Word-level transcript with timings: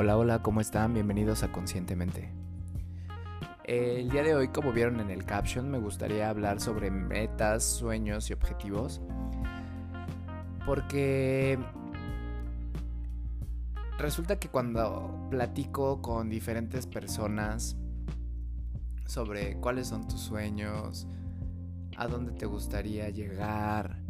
Hola, 0.00 0.16
hola, 0.16 0.42
¿cómo 0.44 0.60
están? 0.60 0.94
Bienvenidos 0.94 1.42
a 1.42 1.50
Conscientemente. 1.50 2.32
El 3.64 4.08
día 4.10 4.22
de 4.22 4.32
hoy, 4.36 4.46
como 4.46 4.72
vieron 4.72 5.00
en 5.00 5.10
el 5.10 5.24
caption, 5.24 5.68
me 5.68 5.78
gustaría 5.80 6.30
hablar 6.30 6.60
sobre 6.60 6.88
metas, 6.92 7.64
sueños 7.64 8.30
y 8.30 8.32
objetivos. 8.32 9.00
Porque 10.64 11.58
resulta 13.98 14.38
que 14.38 14.48
cuando 14.48 15.26
platico 15.30 16.00
con 16.00 16.30
diferentes 16.30 16.86
personas 16.86 17.76
sobre 19.04 19.56
cuáles 19.56 19.88
son 19.88 20.06
tus 20.06 20.20
sueños, 20.20 21.08
a 21.96 22.06
dónde 22.06 22.30
te 22.30 22.46
gustaría 22.46 23.10
llegar, 23.10 24.00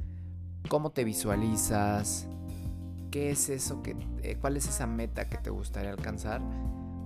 cómo 0.68 0.90
te 0.90 1.04
visualizas, 1.04 2.28
qué 3.10 3.30
es 3.30 3.48
eso 3.48 3.82
que, 3.82 3.96
eh, 4.22 4.36
cuál 4.40 4.56
es 4.56 4.68
esa 4.68 4.86
meta 4.86 5.28
que 5.28 5.38
te 5.38 5.50
gustaría 5.50 5.90
alcanzar, 5.90 6.40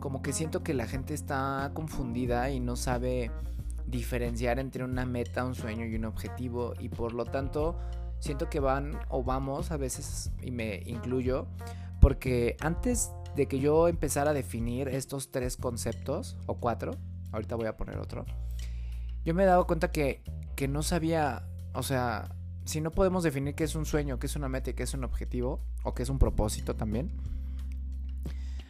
como 0.00 0.22
que 0.22 0.32
siento 0.32 0.62
que 0.62 0.74
la 0.74 0.86
gente 0.86 1.14
está 1.14 1.70
confundida 1.74 2.50
y 2.50 2.60
no 2.60 2.76
sabe 2.76 3.30
diferenciar 3.86 4.58
entre 4.58 4.84
una 4.84 5.06
meta, 5.06 5.44
un 5.44 5.54
sueño 5.54 5.86
y 5.86 5.94
un 5.94 6.04
objetivo 6.04 6.74
y 6.78 6.88
por 6.88 7.12
lo 7.12 7.24
tanto 7.24 7.78
siento 8.18 8.48
que 8.48 8.60
van 8.60 8.98
o 9.08 9.22
vamos 9.22 9.70
a 9.70 9.76
veces 9.76 10.30
y 10.40 10.50
me 10.50 10.82
incluyo 10.86 11.46
porque 12.00 12.56
antes 12.60 13.12
de 13.36 13.46
que 13.46 13.58
yo 13.58 13.88
empezara 13.88 14.30
a 14.30 14.34
definir 14.34 14.88
estos 14.88 15.30
tres 15.30 15.56
conceptos 15.56 16.36
o 16.46 16.54
cuatro, 16.54 16.92
ahorita 17.30 17.56
voy 17.56 17.66
a 17.66 17.76
poner 17.76 17.98
otro, 17.98 18.26
yo 19.24 19.34
me 19.34 19.44
he 19.44 19.46
dado 19.46 19.66
cuenta 19.66 19.92
que, 19.92 20.22
que 20.56 20.68
no 20.68 20.82
sabía, 20.82 21.46
o 21.74 21.82
sea, 21.82 22.34
si 22.72 22.80
no 22.80 22.90
podemos 22.90 23.22
definir 23.22 23.54
qué 23.54 23.64
es 23.64 23.74
un 23.74 23.84
sueño, 23.84 24.18
qué 24.18 24.26
es 24.26 24.34
una 24.34 24.48
meta 24.48 24.70
y 24.70 24.72
qué 24.72 24.84
es 24.84 24.94
un 24.94 25.04
objetivo, 25.04 25.60
o 25.82 25.92
qué 25.92 26.04
es 26.04 26.08
un 26.08 26.18
propósito 26.18 26.74
también, 26.74 27.12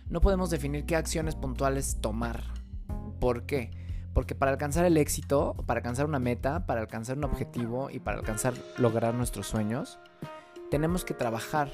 no 0.09 0.21
podemos 0.21 0.51
definir 0.51 0.87
qué 0.87 0.97
acciones 0.97 1.37
puntuales 1.37 1.99
tomar. 2.01 2.43
¿Por 3.21 3.47
qué? 3.47 3.71
Porque 4.13 4.35
para 4.35 4.51
alcanzar 4.51 4.87
el 4.87 4.97
éxito, 4.97 5.55
para 5.67 5.79
alcanzar 5.79 6.07
una 6.07 6.19
meta, 6.19 6.67
para 6.67 6.81
alcanzar 6.81 7.17
un 7.17 7.23
objetivo 7.23 7.91
y 7.91 8.01
para 8.01 8.19
alcanzar 8.19 8.55
lograr 8.77 9.15
nuestros 9.15 9.47
sueños, 9.47 10.01
tenemos 10.69 11.05
que 11.05 11.15
trabajar. 11.15 11.71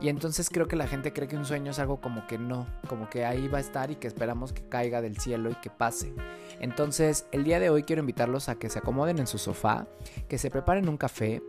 Y 0.00 0.08
entonces 0.08 0.48
creo 0.48 0.66
que 0.66 0.76
la 0.76 0.86
gente 0.86 1.12
cree 1.12 1.28
que 1.28 1.36
un 1.36 1.44
sueño 1.44 1.72
es 1.72 1.78
algo 1.78 2.00
como 2.00 2.26
que 2.26 2.38
no, 2.38 2.66
como 2.88 3.10
que 3.10 3.26
ahí 3.26 3.48
va 3.48 3.58
a 3.58 3.60
estar 3.60 3.90
y 3.90 3.96
que 3.96 4.06
esperamos 4.06 4.54
que 4.54 4.62
caiga 4.62 5.02
del 5.02 5.18
cielo 5.18 5.50
y 5.50 5.54
que 5.56 5.68
pase. 5.68 6.14
Entonces, 6.58 7.26
el 7.32 7.44
día 7.44 7.60
de 7.60 7.68
hoy 7.68 7.82
quiero 7.82 8.00
invitarlos 8.00 8.48
a 8.48 8.54
que 8.54 8.70
se 8.70 8.78
acomoden 8.78 9.18
en 9.18 9.26
su 9.26 9.36
sofá, 9.36 9.86
que 10.26 10.38
se 10.38 10.50
preparen 10.50 10.88
un 10.88 10.96
café, 10.96 11.42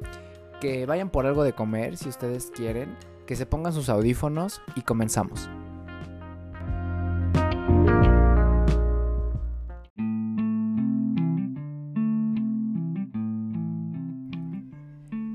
que 0.60 0.86
vayan 0.86 1.10
por 1.10 1.26
algo 1.26 1.44
de 1.44 1.54
comer 1.54 1.96
si 1.96 2.10
ustedes 2.10 2.52
quieren, 2.54 2.98
que 3.26 3.38
se 3.38 3.46
pongan 3.46 3.72
sus 3.72 3.88
audífonos 3.88 4.62
y 4.76 4.82
comenzamos. 4.82 5.50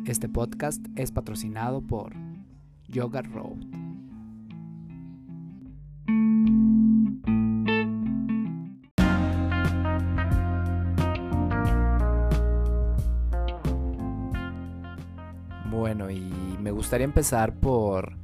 Este 0.04 0.28
podcast 0.28 0.84
es 0.96 1.10
patrocinado 1.12 1.80
por 1.80 2.25
Yoga 2.88 3.22
Road. 3.22 3.58
Bueno, 15.70 16.10
y 16.10 16.20
me 16.60 16.70
gustaría 16.70 17.04
empezar 17.04 17.54
por 17.54 18.16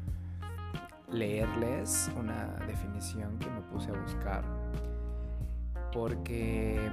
leerles 1.11 2.11
una 2.19 2.47
definición 2.67 3.39
que 3.39 3.51
me 3.51 3.61
puse 3.63 3.91
a 3.91 4.01
buscar. 4.01 4.45
Porque 5.93 6.91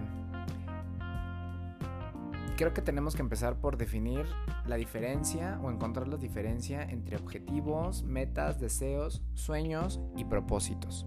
creo 2.59 2.73
que 2.73 2.81
tenemos 2.81 3.15
que 3.15 3.21
empezar 3.21 3.61
por 3.61 3.77
definir 3.77 4.25
la 4.67 4.75
diferencia 4.75 5.57
o 5.63 5.71
encontrar 5.71 6.09
la 6.09 6.17
diferencia 6.17 6.83
entre 6.83 7.15
objetivos, 7.15 8.03
metas, 8.03 8.59
deseos, 8.59 9.21
sueños 9.33 10.01
y 10.17 10.25
propósitos. 10.25 11.05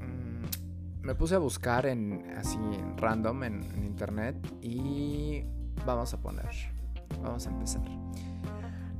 Mm, 0.00 1.06
me 1.06 1.14
puse 1.14 1.36
a 1.36 1.38
buscar 1.38 1.86
en 1.86 2.32
así 2.36 2.58
random 2.96 3.44
en, 3.44 3.62
en 3.62 3.84
internet 3.84 4.36
y 4.60 5.44
vamos 5.86 6.12
a 6.14 6.20
poner 6.20 6.50
Vamos 7.22 7.46
a 7.46 7.50
empezar. 7.50 7.82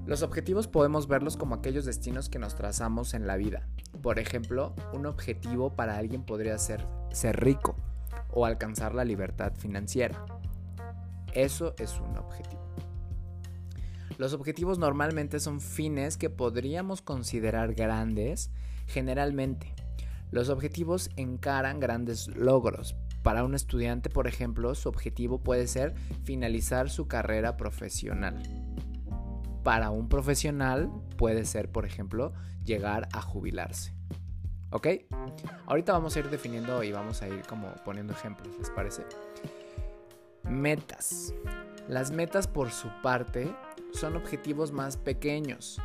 Los 0.06 0.22
objetivos 0.22 0.68
podemos 0.68 1.08
verlos 1.08 1.36
como 1.36 1.56
aquellos 1.56 1.84
destinos 1.84 2.28
que 2.28 2.38
nos 2.38 2.54
trazamos 2.54 3.14
en 3.14 3.26
la 3.26 3.36
vida. 3.36 3.66
Por 4.00 4.20
ejemplo, 4.20 4.72
un 4.92 5.06
objetivo 5.06 5.74
para 5.74 5.96
alguien 5.96 6.22
podría 6.22 6.56
ser 6.58 6.86
ser 7.10 7.40
rico 7.40 7.74
o 8.32 8.46
alcanzar 8.46 8.94
la 8.94 9.04
libertad 9.04 9.52
financiera. 9.56 10.24
Eso 11.34 11.74
es 11.78 12.00
un 12.00 12.16
objetivo. 12.16 12.62
Los 14.18 14.34
objetivos 14.34 14.78
normalmente 14.78 15.40
son 15.40 15.60
fines 15.60 16.16
que 16.16 16.30
podríamos 16.30 17.02
considerar 17.02 17.74
grandes 17.74 18.50
generalmente. 18.86 19.74
Los 20.30 20.48
objetivos 20.48 21.10
encaran 21.16 21.80
grandes 21.80 22.28
logros, 22.28 22.96
para 23.22 23.44
un 23.44 23.54
estudiante, 23.54 24.10
por 24.10 24.26
ejemplo, 24.26 24.74
su 24.74 24.88
objetivo 24.88 25.38
puede 25.38 25.68
ser 25.68 25.94
finalizar 26.24 26.90
su 26.90 27.06
carrera 27.06 27.56
profesional. 27.56 28.42
Para 29.62 29.90
un 29.90 30.08
profesional 30.08 30.90
puede 31.16 31.44
ser, 31.44 31.70
por 31.70 31.86
ejemplo, 31.86 32.32
llegar 32.64 33.08
a 33.12 33.22
jubilarse. 33.22 33.94
¿Ok? 34.72 34.88
Ahorita 35.66 35.92
vamos 35.92 36.16
a 36.16 36.18
ir 36.20 36.30
definiendo 36.30 36.82
y 36.82 36.92
vamos 36.92 37.22
a 37.22 37.28
ir 37.28 37.42
como 37.46 37.72
poniendo 37.84 38.12
ejemplos, 38.12 38.56
¿les 38.58 38.70
parece? 38.70 39.04
Metas. 40.44 41.34
Las 41.88 42.10
metas 42.10 42.46
por 42.46 42.70
su 42.70 42.88
parte 43.02 43.54
son 43.92 44.16
objetivos 44.16 44.72
más 44.72 44.96
pequeños. 44.96 45.80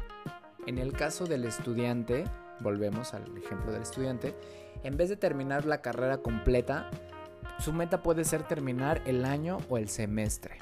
En 0.66 0.78
el 0.78 0.94
caso 0.94 1.26
del 1.26 1.46
estudiante, 1.46 2.24
volvemos 2.60 3.14
al 3.14 3.38
ejemplo 3.38 3.72
del 3.72 3.82
estudiante, 3.82 4.36
en 4.84 4.98
vez 4.98 5.10
de 5.10 5.18
terminar 5.18 5.66
la 5.66 5.82
carrera 5.82 6.18
completa, 6.20 6.90
su 7.60 7.74
meta 7.74 8.04
puede 8.04 8.24
ser 8.24 8.44
terminar 8.44 9.02
el 9.06 9.26
año 9.26 9.58
o 9.70 9.78
el 9.78 9.90
semestre. 9.90 10.60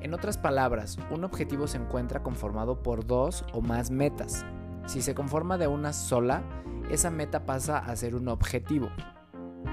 En 0.00 0.14
otras 0.14 0.38
palabras, 0.38 0.98
un 1.10 1.24
objetivo 1.24 1.66
se 1.66 1.78
encuentra 1.78 2.22
conformado 2.22 2.82
por 2.82 3.06
dos 3.06 3.44
o 3.52 3.60
más 3.60 3.90
metas. 3.90 4.44
Si 4.86 5.02
se 5.02 5.14
conforma 5.14 5.58
de 5.58 5.66
una 5.66 5.92
sola, 5.92 6.42
esa 6.90 7.10
meta 7.10 7.44
pasa 7.44 7.78
a 7.78 7.94
ser 7.96 8.14
un 8.14 8.28
objetivo. 8.28 8.88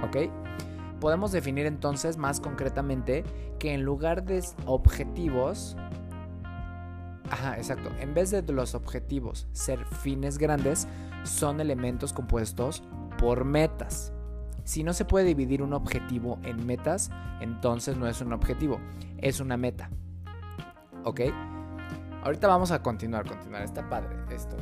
¿Ok? 0.04 0.18
Podemos 1.00 1.32
definir 1.32 1.66
entonces 1.66 2.18
más 2.18 2.40
concretamente 2.40 3.24
que 3.60 3.74
en 3.74 3.84
lugar 3.84 4.24
de 4.24 4.44
objetivos, 4.66 5.76
Ajá, 7.30 7.58
exacto. 7.58 7.90
En 8.00 8.14
vez 8.14 8.30
de 8.30 8.44
los 8.44 8.76
objetivos 8.76 9.48
ser 9.54 9.84
fines 9.86 10.38
grandes, 10.38 10.88
son 11.24 11.60
elementos 11.62 12.14
compuestos 12.14 12.84
por 13.18 13.44
metas. 13.44 14.14
Si 14.66 14.84
no 14.84 14.94
se 14.94 15.06
puede 15.06 15.26
dividir 15.26 15.64
un 15.64 15.74
objetivo 15.74 16.38
en 16.44 16.66
metas, 16.66 17.10
entonces 17.42 17.98
no 17.98 18.08
es 18.08 18.22
un 18.22 18.34
objetivo, 18.34 18.80
es 19.18 19.40
una 19.40 19.58
meta. 19.58 19.90
¿Ok? 21.06 21.22
Ahorita 22.24 22.48
vamos 22.48 22.72
a 22.72 22.84
continuar, 22.84 23.28
continuar. 23.28 23.64
Está 23.64 23.90
padre 23.90 24.16
esto. 24.30 24.56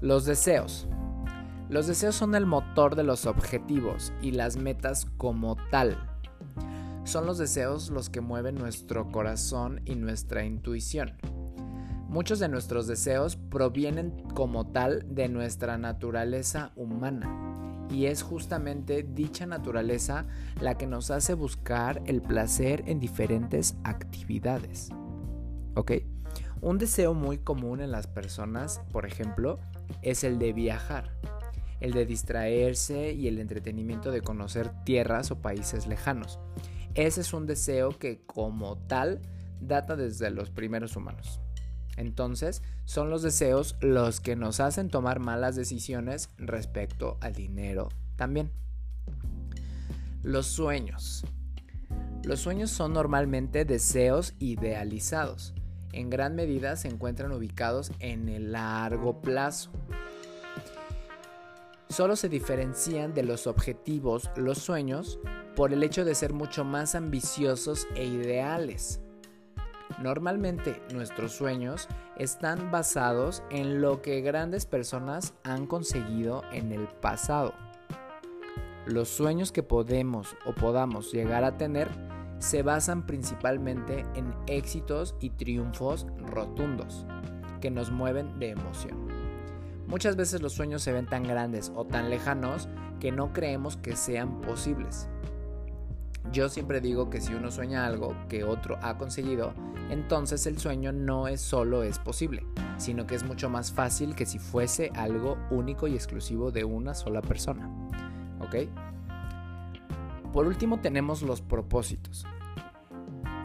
Los 0.00 0.24
deseos. 0.24 0.86
Los 1.68 1.88
deseos 1.88 2.14
son 2.14 2.36
el 2.36 2.46
motor 2.46 2.94
de 2.94 3.02
los 3.02 3.26
objetivos 3.26 4.12
y 4.22 4.30
las 4.30 4.56
metas 4.56 5.06
como 5.16 5.56
tal. 5.72 5.98
Son 7.02 7.26
los 7.26 7.36
deseos 7.36 7.90
los 7.90 8.08
que 8.08 8.20
mueven 8.20 8.54
nuestro 8.54 9.10
corazón 9.10 9.80
y 9.86 9.96
nuestra 9.96 10.44
intuición. 10.44 11.14
Muchos 12.08 12.38
de 12.38 12.48
nuestros 12.48 12.86
deseos 12.86 13.34
provienen 13.34 14.22
como 14.34 14.68
tal 14.68 15.04
de 15.12 15.28
nuestra 15.28 15.78
naturaleza 15.78 16.70
humana 16.76 17.86
y 17.90 18.06
es 18.06 18.22
justamente 18.22 19.02
dicha 19.02 19.46
naturaleza 19.46 20.26
la 20.60 20.78
que 20.78 20.86
nos 20.86 21.10
hace 21.10 21.34
buscar 21.34 22.02
el 22.06 22.22
placer 22.22 22.84
en 22.86 23.00
diferentes 23.00 23.76
actividades. 23.82 24.90
¿Ok? 25.74 25.92
Un 26.60 26.78
deseo 26.78 27.14
muy 27.14 27.38
común 27.38 27.80
en 27.80 27.90
las 27.90 28.06
personas, 28.06 28.80
por 28.92 29.04
ejemplo, 29.04 29.58
es 30.02 30.24
el 30.24 30.38
de 30.38 30.52
viajar, 30.52 31.12
el 31.80 31.92
de 31.92 32.06
distraerse 32.06 33.12
y 33.12 33.28
el 33.28 33.38
entretenimiento 33.38 34.10
de 34.10 34.22
conocer 34.22 34.70
tierras 34.84 35.30
o 35.30 35.40
países 35.40 35.86
lejanos. 35.86 36.38
Ese 36.94 37.20
es 37.20 37.32
un 37.32 37.46
deseo 37.46 37.98
que 37.98 38.22
como 38.26 38.76
tal 38.76 39.20
data 39.60 39.96
desde 39.96 40.30
los 40.30 40.50
primeros 40.50 40.96
humanos. 40.96 41.40
Entonces, 41.96 42.62
son 42.84 43.10
los 43.10 43.22
deseos 43.22 43.76
los 43.80 44.20
que 44.20 44.36
nos 44.36 44.60
hacen 44.60 44.88
tomar 44.88 45.18
malas 45.18 45.56
decisiones 45.56 46.30
respecto 46.38 47.18
al 47.20 47.34
dinero 47.34 47.88
también. 48.16 48.50
Los 50.22 50.46
sueños. 50.46 51.24
Los 52.24 52.40
sueños 52.40 52.70
son 52.70 52.92
normalmente 52.92 53.64
deseos 53.64 54.34
idealizados. 54.38 55.54
En 55.92 56.10
gran 56.10 56.34
medida 56.34 56.76
se 56.76 56.88
encuentran 56.88 57.32
ubicados 57.32 57.92
en 58.00 58.28
el 58.28 58.52
largo 58.52 59.20
plazo. 59.20 59.70
Solo 61.88 62.16
se 62.16 62.28
diferencian 62.28 63.14
de 63.14 63.22
los 63.22 63.46
objetivos, 63.46 64.30
los 64.36 64.58
sueños, 64.58 65.18
por 65.56 65.72
el 65.72 65.82
hecho 65.82 66.04
de 66.04 66.14
ser 66.14 66.32
mucho 66.32 66.64
más 66.64 66.94
ambiciosos 66.94 67.88
e 67.94 68.04
ideales. 68.04 69.00
Normalmente 70.02 70.80
nuestros 70.92 71.32
sueños 71.32 71.88
están 72.16 72.70
basados 72.70 73.42
en 73.50 73.80
lo 73.80 74.02
que 74.02 74.20
grandes 74.20 74.66
personas 74.66 75.34
han 75.42 75.66
conseguido 75.66 76.42
en 76.52 76.72
el 76.72 76.86
pasado. 76.86 77.54
Los 78.86 79.08
sueños 79.08 79.50
que 79.50 79.62
podemos 79.62 80.36
o 80.46 80.52
podamos 80.52 81.12
llegar 81.12 81.42
a 81.42 81.56
tener 81.56 81.88
se 82.38 82.62
basan 82.62 83.06
principalmente 83.06 84.04
en 84.14 84.34
éxitos 84.46 85.14
y 85.20 85.30
triunfos 85.30 86.06
rotundos 86.26 87.06
que 87.60 87.70
nos 87.70 87.90
mueven 87.90 88.38
de 88.38 88.50
emoción. 88.50 89.08
Muchas 89.86 90.16
veces 90.16 90.42
los 90.42 90.52
sueños 90.52 90.82
se 90.82 90.92
ven 90.92 91.06
tan 91.06 91.22
grandes 91.22 91.72
o 91.74 91.84
tan 91.84 92.10
lejanos 92.10 92.68
que 93.00 93.10
no 93.10 93.32
creemos 93.32 93.76
que 93.76 93.96
sean 93.96 94.40
posibles. 94.42 95.08
Yo 96.30 96.50
siempre 96.50 96.80
digo 96.80 97.08
que 97.08 97.22
si 97.22 97.32
uno 97.32 97.50
sueña 97.50 97.86
algo 97.86 98.14
que 98.28 98.44
otro 98.44 98.78
ha 98.82 98.98
conseguido, 98.98 99.54
entonces 99.88 100.46
el 100.46 100.58
sueño 100.58 100.92
no 100.92 101.26
es 101.26 101.40
solo 101.40 101.82
es 101.82 101.98
posible, 101.98 102.44
sino 102.76 103.06
que 103.06 103.14
es 103.14 103.24
mucho 103.24 103.48
más 103.48 103.72
fácil 103.72 104.14
que 104.14 104.26
si 104.26 104.38
fuese 104.38 104.90
algo 104.94 105.38
único 105.50 105.86
y 105.86 105.94
exclusivo 105.94 106.50
de 106.50 106.64
una 106.64 106.92
sola 106.92 107.22
persona. 107.22 107.70
¿Ok? 108.40 108.68
Por 110.32 110.46
último 110.46 110.80
tenemos 110.80 111.22
los 111.22 111.40
propósitos. 111.40 112.26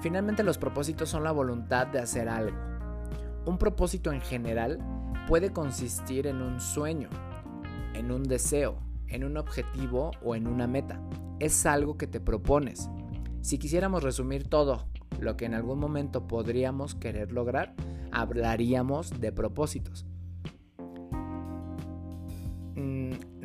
Finalmente 0.01 0.44
los 0.44 0.57
propósitos 0.57 1.09
son 1.09 1.24
la 1.24 1.31
voluntad 1.31 1.88
de 1.88 2.00
hacer 2.00 2.27
algo. 2.27 2.57
Un 3.45 3.57
propósito 3.57 4.12
en 4.12 4.19
general 4.19 4.80
puede 5.27 5.53
consistir 5.53 6.27
en 6.27 6.41
un 6.41 6.59
sueño, 6.59 7.09
en 7.94 8.12
un 8.12 8.24
deseo, 8.24 8.80
en 9.07 9.24
un 9.24 9.38
objetivo 9.38 10.12
o 10.21 10.35
en 10.35 10.47
una 10.47 10.68
meta. 10.68 11.01
Es 11.39 11.65
algo 11.65 11.97
que 11.97 12.07
te 12.07 12.19
propones. 12.19 12.89
Si 13.41 13.57
quisiéramos 13.57 14.03
resumir 14.03 14.47
todo 14.47 14.88
lo 15.19 15.38
que 15.38 15.45
en 15.45 15.53
algún 15.53 15.80
momento 15.80 16.27
podríamos 16.27 16.95
querer 16.95 17.31
lograr, 17.31 17.74
hablaríamos 18.12 19.21
de 19.21 19.31
propósitos. 19.31 20.06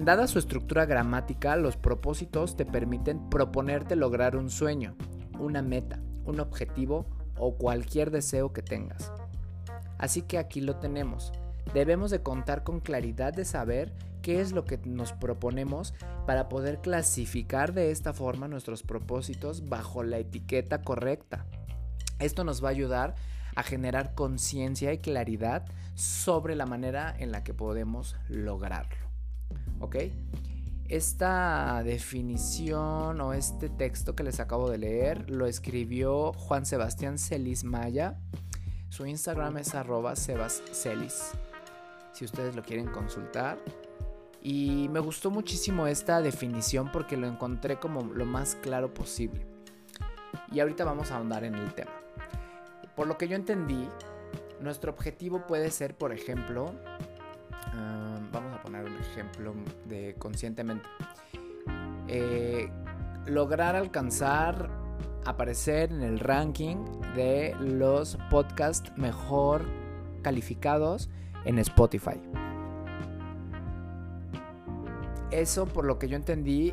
Dada 0.09 0.27
su 0.27 0.39
estructura 0.39 0.87
gramática, 0.87 1.55
los 1.57 1.77
propósitos 1.77 2.57
te 2.57 2.65
permiten 2.65 3.29
proponerte 3.29 3.95
lograr 3.95 4.37
un 4.37 4.49
sueño, 4.49 4.97
una 5.39 5.61
meta, 5.61 6.01
un 6.25 6.41
objetivo 6.41 7.05
o 7.37 7.59
cualquier 7.59 8.11
deseo 8.11 8.55
que 8.55 8.63
tengas. 8.63 9.13
Así 9.99 10.23
que 10.23 10.39
aquí 10.39 10.63
lo 10.63 10.77
tenemos. 10.77 11.31
Debemos 11.75 12.11
de 12.11 12.23
contar 12.23 12.65
con 12.65 12.81
claridad 12.81 13.35
de 13.35 13.45
saber 13.45 13.93
qué 14.23 14.41
es 14.41 14.53
lo 14.53 14.65
que 14.65 14.79
nos 14.79 15.13
proponemos 15.13 15.93
para 16.27 16.49
poder 16.49 16.81
clasificar 16.81 17.75
de 17.75 17.91
esta 17.91 18.15
forma 18.15 18.49
nuestros 18.49 18.83
propósitos 18.83 19.69
bajo 19.69 20.03
la 20.03 20.17
etiqueta 20.17 20.81
correcta. 20.81 21.45
Esto 22.19 22.45
nos 22.45 22.65
va 22.65 22.69
a 22.69 22.71
ayudar 22.71 23.15
a 23.57 23.63
generar 23.63 24.15
conciencia 24.15 24.91
y 24.91 24.99
claridad 25.01 25.67
sobre 25.97 26.57
la 26.57 26.65
manera 26.65 27.15
en 27.19 27.31
la 27.31 27.45
que 27.45 27.53
podemos 27.53 28.17
lograrlo. 28.31 29.08
¿Ok? 29.81 29.97
Esta 30.89 31.83
definición 31.85 33.21
o 33.21 33.35
este 33.35 33.69
texto 33.69 34.17
que 34.17 34.23
les 34.23 34.41
acabo 34.41 34.71
de 34.71 34.79
leer 34.79 35.29
lo 35.29 35.47
escribió 35.47 36.33
Juan 36.33 36.65
Sebastián 36.65 37.19
Celis 37.19 37.62
Maya. 37.62 38.19
Su 38.89 39.05
Instagram 39.06 39.59
es 39.59 39.75
arroba 39.75 40.17
sebascelis. 40.17 41.33
Si 42.12 42.25
ustedes 42.25 42.56
lo 42.56 42.62
quieren 42.62 42.87
consultar. 42.87 43.59
Y 44.43 44.89
me 44.91 45.00
gustó 45.00 45.31
muchísimo 45.31 45.87
esta 45.87 46.23
definición 46.23 46.91
porque 46.91 47.17
lo 47.17 47.27
encontré 47.27 47.79
como 47.79 48.03
lo 48.03 48.25
más 48.25 48.55
claro 48.55 48.95
posible. 48.95 49.47
Y 50.50 50.61
ahorita 50.61 50.85
vamos 50.85 51.11
a 51.11 51.17
ahondar 51.17 51.45
en 51.45 51.55
el 51.55 51.75
tema. 51.75 51.93
Por 52.97 53.06
lo 53.06 53.19
que 53.19 53.29
yo 53.29 53.37
entendí, 53.37 53.87
nuestro 54.61 54.91
objetivo 54.91 55.47
puede 55.47 55.71
ser, 55.71 55.97
por 55.97 56.12
ejemplo, 56.12 56.73
un 57.75 58.08
ejemplo 59.19 59.55
de 59.87 60.15
conscientemente. 60.19 60.88
Eh, 62.06 62.70
lograr 63.26 63.75
alcanzar, 63.76 64.70
aparecer 65.25 65.93
en 65.93 66.03
el 66.03 66.20
ranking 66.20 66.76
de 67.15 67.55
los 67.61 68.17
podcasts 68.31 68.93
mejor 68.97 69.62
calificados 70.23 71.11
en 71.44 71.59
Spotify. 71.59 72.20
Eso 75.31 75.67
por 75.67 75.85
lo 75.85 75.99
que 75.99 76.09
yo 76.09 76.17
entendí, 76.17 76.73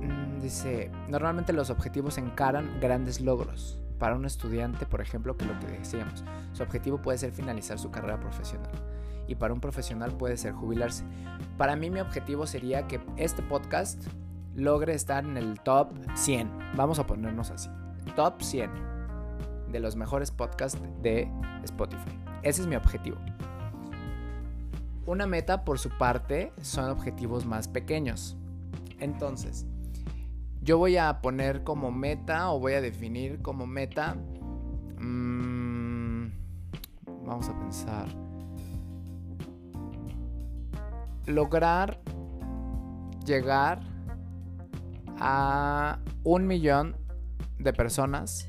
mm, 0.00 0.40
dice, 0.40 0.90
normalmente 1.08 1.52
los 1.52 1.70
objetivos 1.70 2.16
encaran 2.18 2.80
grandes 2.80 3.20
logros. 3.20 3.78
Para 3.98 4.14
un 4.14 4.24
estudiante, 4.24 4.86
por 4.86 5.00
ejemplo, 5.00 5.36
que 5.36 5.44
lo 5.44 5.58
que 5.58 5.66
decíamos, 5.66 6.24
su 6.52 6.62
objetivo 6.62 7.02
puede 7.02 7.18
ser 7.18 7.32
finalizar 7.32 7.78
su 7.80 7.90
carrera 7.90 8.18
profesional 8.20 8.70
y 9.28 9.34
para 9.34 9.54
un 9.54 9.60
profesional 9.60 10.16
puede 10.16 10.36
ser 10.36 10.54
jubilarse. 10.54 11.04
Para 11.56 11.76
mí 11.76 11.90
mi 11.90 12.00
objetivo 12.00 12.46
sería 12.46 12.88
que 12.88 13.00
este 13.16 13.42
podcast 13.42 14.02
logre 14.56 14.94
estar 14.94 15.24
en 15.24 15.36
el 15.36 15.60
top 15.60 15.92
100. 16.14 16.50
Vamos 16.74 16.98
a 16.98 17.06
ponernos 17.06 17.50
así. 17.50 17.68
Top 18.16 18.42
100 18.42 18.70
de 19.70 19.80
los 19.80 19.94
mejores 19.94 20.30
podcasts 20.30 20.80
de 21.02 21.30
Spotify. 21.62 22.18
Ese 22.42 22.62
es 22.62 22.66
mi 22.66 22.74
objetivo. 22.74 23.18
Una 25.06 25.26
meta 25.26 25.64
por 25.64 25.78
su 25.78 25.90
parte 25.90 26.52
son 26.62 26.90
objetivos 26.90 27.44
más 27.46 27.68
pequeños. 27.68 28.36
Entonces, 28.98 29.66
yo 30.62 30.78
voy 30.78 30.96
a 30.96 31.20
poner 31.20 31.64
como 31.64 31.92
meta 31.92 32.50
o 32.50 32.58
voy 32.58 32.72
a 32.72 32.80
definir 32.80 33.40
como 33.42 33.66
meta... 33.66 34.16
Mmm, 34.98 36.28
vamos 37.24 37.48
a 37.48 37.58
pensar 37.58 38.27
lograr 41.28 42.00
llegar 43.24 43.80
a 45.20 45.98
un 46.24 46.46
millón 46.46 46.96
de 47.58 47.72
personas. 47.72 48.48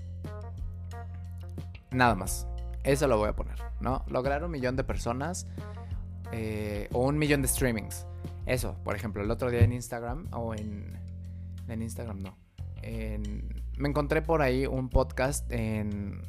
Nada 1.91 2.15
más. 2.15 2.47
Eso 2.83 3.07
lo 3.07 3.17
voy 3.17 3.29
a 3.29 3.35
poner, 3.35 3.59
¿no? 3.81 4.05
Lograr 4.07 4.43
un 4.43 4.51
millón 4.51 4.75
de 4.75 4.83
personas 4.83 5.47
eh, 6.31 6.87
o 6.93 7.05
un 7.05 7.17
millón 7.17 7.41
de 7.41 7.47
streamings. 7.47 8.07
Eso, 8.45 8.77
por 8.83 8.95
ejemplo, 8.95 9.21
el 9.21 9.29
otro 9.29 9.51
día 9.51 9.61
en 9.61 9.73
Instagram 9.73 10.27
o 10.33 10.55
en... 10.55 10.97
En 11.67 11.83
Instagram 11.83 12.19
no. 12.19 12.35
me 12.81 13.89
encontré 13.89 14.23
por 14.23 14.41
ahí 14.41 14.65
un 14.65 14.89
podcast 14.89 15.51
en 15.51 16.21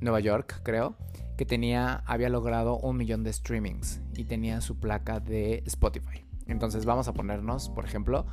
Nueva 0.00 0.20
York, 0.20 0.60
creo, 0.62 0.96
que 1.36 1.46
tenía, 1.46 2.02
había 2.06 2.28
logrado 2.28 2.78
un 2.78 2.96
millón 2.96 3.24
de 3.24 3.32
streamings 3.32 4.00
y 4.14 4.24
tenía 4.24 4.60
su 4.60 4.78
placa 4.78 5.20
de 5.20 5.62
Spotify. 5.66 6.24
Entonces 6.46 6.84
vamos 6.84 7.08
a 7.08 7.14
ponernos, 7.14 7.70
por 7.70 7.84
ejemplo, 7.84 8.26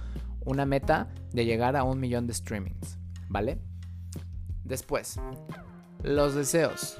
una 0.46 0.66
meta 0.66 1.10
de 1.32 1.46
llegar 1.46 1.76
a 1.76 1.84
un 1.84 2.00
millón 2.00 2.28
de 2.28 2.34
streamings, 2.34 2.98
¿vale? 3.30 3.60
Después, 4.64 5.20
los 6.04 6.36
deseos. 6.36 6.98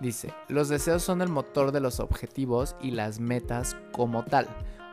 Dice, 0.00 0.32
los 0.48 0.68
deseos 0.68 1.02
son 1.02 1.22
el 1.22 1.28
motor 1.28 1.72
de 1.72 1.80
los 1.80 1.98
objetivos 1.98 2.76
y 2.80 2.92
las 2.92 3.18
metas 3.18 3.76
como 3.92 4.24
tal. 4.24 4.46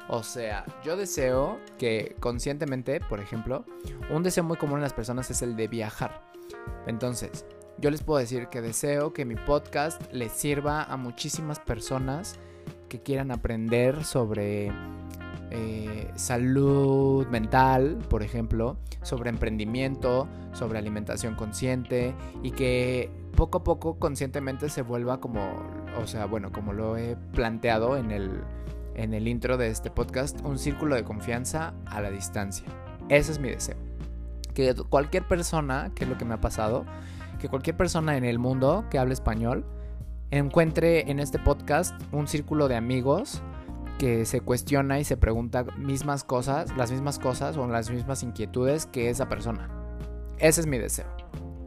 O 0.08 0.24
sea, 0.24 0.66
yo 0.84 0.98
deseo 0.98 1.60
que 1.78 2.16
conscientemente, 2.20 3.00
por 3.00 3.20
ejemplo, 3.20 3.66
un 4.12 4.24
deseo 4.24 4.44
muy 4.44 4.58
común 4.58 4.78
en 4.78 4.84
las 4.84 4.94
personas 4.94 5.30
es 5.30 5.42
el 5.42 5.56
de 5.56 5.68
viajar. 5.68 6.22
Entonces, 6.88 7.46
yo 7.78 7.92
les 7.92 8.02
puedo 8.02 8.20
decir 8.20 8.48
que 8.48 8.62
deseo 8.62 9.14
que 9.14 9.26
mi 9.26 9.36
podcast 9.36 10.02
les 10.12 10.32
sirva 10.32 10.84
a 10.84 10.98
muchísimas 10.98 11.60
personas 11.60 12.36
que 12.90 13.02
quieran 13.02 13.32
aprender 13.32 14.04
sobre 14.04 14.72
eh, 15.52 16.12
salud 16.16 17.28
mental, 17.28 17.98
por 18.10 18.24
ejemplo, 18.24 18.78
sobre 19.02 19.30
emprendimiento, 19.30 20.28
sobre 20.54 20.80
alimentación 20.80 21.36
consciente 21.36 22.16
y 22.44 22.52
que 22.52 23.12
poco 23.36 23.60
a 23.60 23.64
poco 23.64 24.00
conscientemente 24.00 24.70
se 24.70 24.82
vuelva 24.82 25.20
como, 25.20 25.62
o 26.02 26.08
sea, 26.08 26.26
bueno, 26.26 26.52
como 26.52 26.74
lo 26.74 26.98
he 26.98 27.16
planteado 27.34 27.98
en 27.98 28.12
el, 28.12 28.42
en 28.96 29.14
el 29.14 29.28
intro 29.28 29.58
de 29.58 29.68
este 29.68 29.92
podcast, 29.92 30.40
un 30.44 30.58
círculo 30.58 30.96
de 30.96 31.04
confianza 31.04 31.74
a 31.86 32.02
la 32.02 32.10
distancia. 32.10 32.66
Ese 33.10 33.34
es 33.34 33.40
mi 33.40 33.50
deseo. 33.50 33.78
Que 34.54 34.74
cualquier 34.90 35.28
persona, 35.28 35.92
que 35.94 36.06
es 36.06 36.10
lo 36.10 36.18
que 36.18 36.26
me 36.26 36.34
ha 36.34 36.42
pasado, 36.42 36.86
que 37.46 37.50
cualquier 37.50 37.78
persona 37.78 38.18
en 38.18 38.26
el 38.26 38.40
mundo 38.40 38.86
que 38.90 38.98
hable 38.98 39.14
español 39.14 39.66
encuentre 40.32 41.12
en 41.12 41.20
este 41.20 41.38
podcast 41.38 41.94
un 42.12 42.28
círculo 42.28 42.68
de 42.68 42.76
amigos 42.76 43.44
que 44.00 44.26
se 44.26 44.42
cuestiona 44.42 45.00
y 45.00 45.04
se 45.04 45.16
pregunta 45.16 45.64
mismas 45.78 46.24
cosas, 46.24 46.76
las 46.76 46.92
mismas 46.92 47.20
cosas 47.20 47.56
o 47.58 47.68
las 47.68 47.92
mismas 47.92 48.24
inquietudes 48.24 48.88
que 48.88 49.12
esa 49.12 49.30
persona. 49.30 49.70
Ese 50.40 50.62
es 50.62 50.68
mi 50.68 50.80
deseo. 50.80 51.06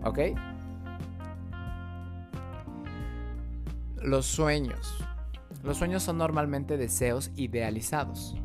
¿Ok? 0.02 0.18
los 4.02 4.26
sueños. 4.26 4.97
Los 5.62 5.76
sueños 5.76 6.02
son 6.02 6.18
normalmente 6.18 6.76
deseos 6.76 7.30
idealizados. 7.37 8.37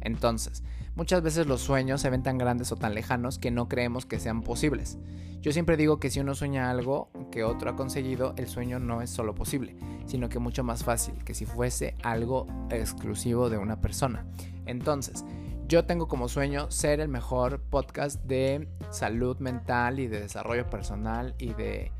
Entonces, 0.00 0.62
muchas 0.94 1.22
veces 1.22 1.46
los 1.46 1.60
sueños 1.60 2.00
se 2.00 2.10
ven 2.10 2.22
tan 2.22 2.38
grandes 2.38 2.72
o 2.72 2.76
tan 2.76 2.94
lejanos 2.94 3.38
que 3.38 3.50
no 3.50 3.68
creemos 3.68 4.06
que 4.06 4.20
sean 4.20 4.42
posibles. 4.42 4.98
Yo 5.40 5.52
siempre 5.52 5.76
digo 5.76 5.98
que 5.98 6.08
si 6.08 6.20
uno 6.20 6.34
sueña 6.34 6.70
algo 6.70 7.10
que 7.32 7.42
otro 7.42 7.70
ha 7.70 7.76
conseguido, 7.76 8.34
el 8.36 8.46
sueño 8.46 8.78
no 8.78 9.02
es 9.02 9.10
solo 9.10 9.34
posible, 9.34 9.76
sino 10.06 10.28
que 10.28 10.38
mucho 10.38 10.62
más 10.62 10.84
fácil, 10.84 11.14
que 11.24 11.34
si 11.34 11.46
fuese 11.46 11.96
algo 12.04 12.46
exclusivo 12.70 13.50
de 13.50 13.58
una 13.58 13.80
persona. 13.80 14.24
Entonces, 14.66 15.24
yo 15.66 15.84
tengo 15.84 16.06
como 16.06 16.28
sueño 16.28 16.70
ser 16.70 17.00
el 17.00 17.08
mejor 17.08 17.60
podcast 17.60 18.22
de 18.24 18.68
salud 18.90 19.38
mental 19.38 19.98
y 19.98 20.06
de 20.06 20.20
desarrollo 20.20 20.70
personal 20.70 21.34
y 21.38 21.54
de, 21.54 21.90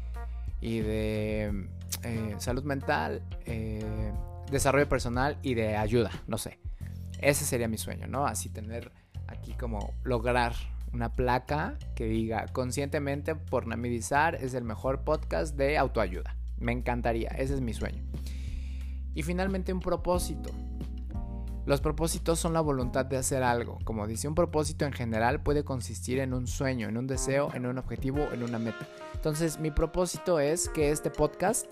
y 0.61 0.79
de 0.81 1.69
eh, 2.05 2.35
salud 2.39 2.63
mental, 2.63 3.25
eh, 3.47 4.13
desarrollo 4.51 4.89
personal 4.89 5.39
y 5.43 5.55
de 5.55 5.77
ayuda, 5.77 6.11
no 6.29 6.39
sé. 6.39 6.62
Ese 7.23 7.45
sería 7.45 7.69
mi 7.69 7.79
sueño, 7.79 8.09
¿no? 8.09 8.27
Así 8.27 8.49
tener 8.49 8.91
aquí 9.29 9.55
como 9.55 9.95
lograr 10.03 10.55
una 10.93 11.13
placa 11.13 11.79
que 11.95 12.05
diga 12.05 12.47
conscientemente 12.49 13.37
por 13.37 13.67
Namidizar 13.67 14.35
es 14.35 14.55
el 14.55 14.65
mejor 14.65 15.05
podcast 15.05 15.57
de 15.57 15.79
autoayuda. 15.79 16.37
Me 16.59 16.73
encantaría, 16.73 17.31
ese 17.31 17.55
es 17.55 17.61
mi 17.61 17.75
sueño. 17.75 18.03
Y 19.15 19.23
finalmente 19.23 19.73
un 19.73 19.79
propósito. 19.79 20.51
Los 21.65 21.81
propósitos 21.81 22.41
son 22.41 22.55
la 22.55 22.61
voluntad 22.61 23.07
de 23.07 23.17
hacer 23.17 23.45
algo. 23.45 23.79
Como 23.85 24.09
dice, 24.09 24.27
un 24.27 24.35
propósito 24.35 24.85
en 24.85 24.93
general 24.93 25.45
puede 25.45 25.63
consistir 25.63 26.19
en 26.19 26.35
un 26.35 26.49
sueño, 26.49 26.89
en 26.89 26.97
un 26.97 27.07
deseo, 27.07 27.51
en 27.55 27.67
un 27.67 27.79
objetivo, 27.79 28.27
en 28.33 28.43
una 28.43 28.59
meta. 28.59 28.89
Entonces, 29.15 29.61
mi 29.61 29.71
propósito 29.71 30.41
es 30.41 30.69
que 30.69 30.91
este 30.91 31.11
podcast 31.11 31.67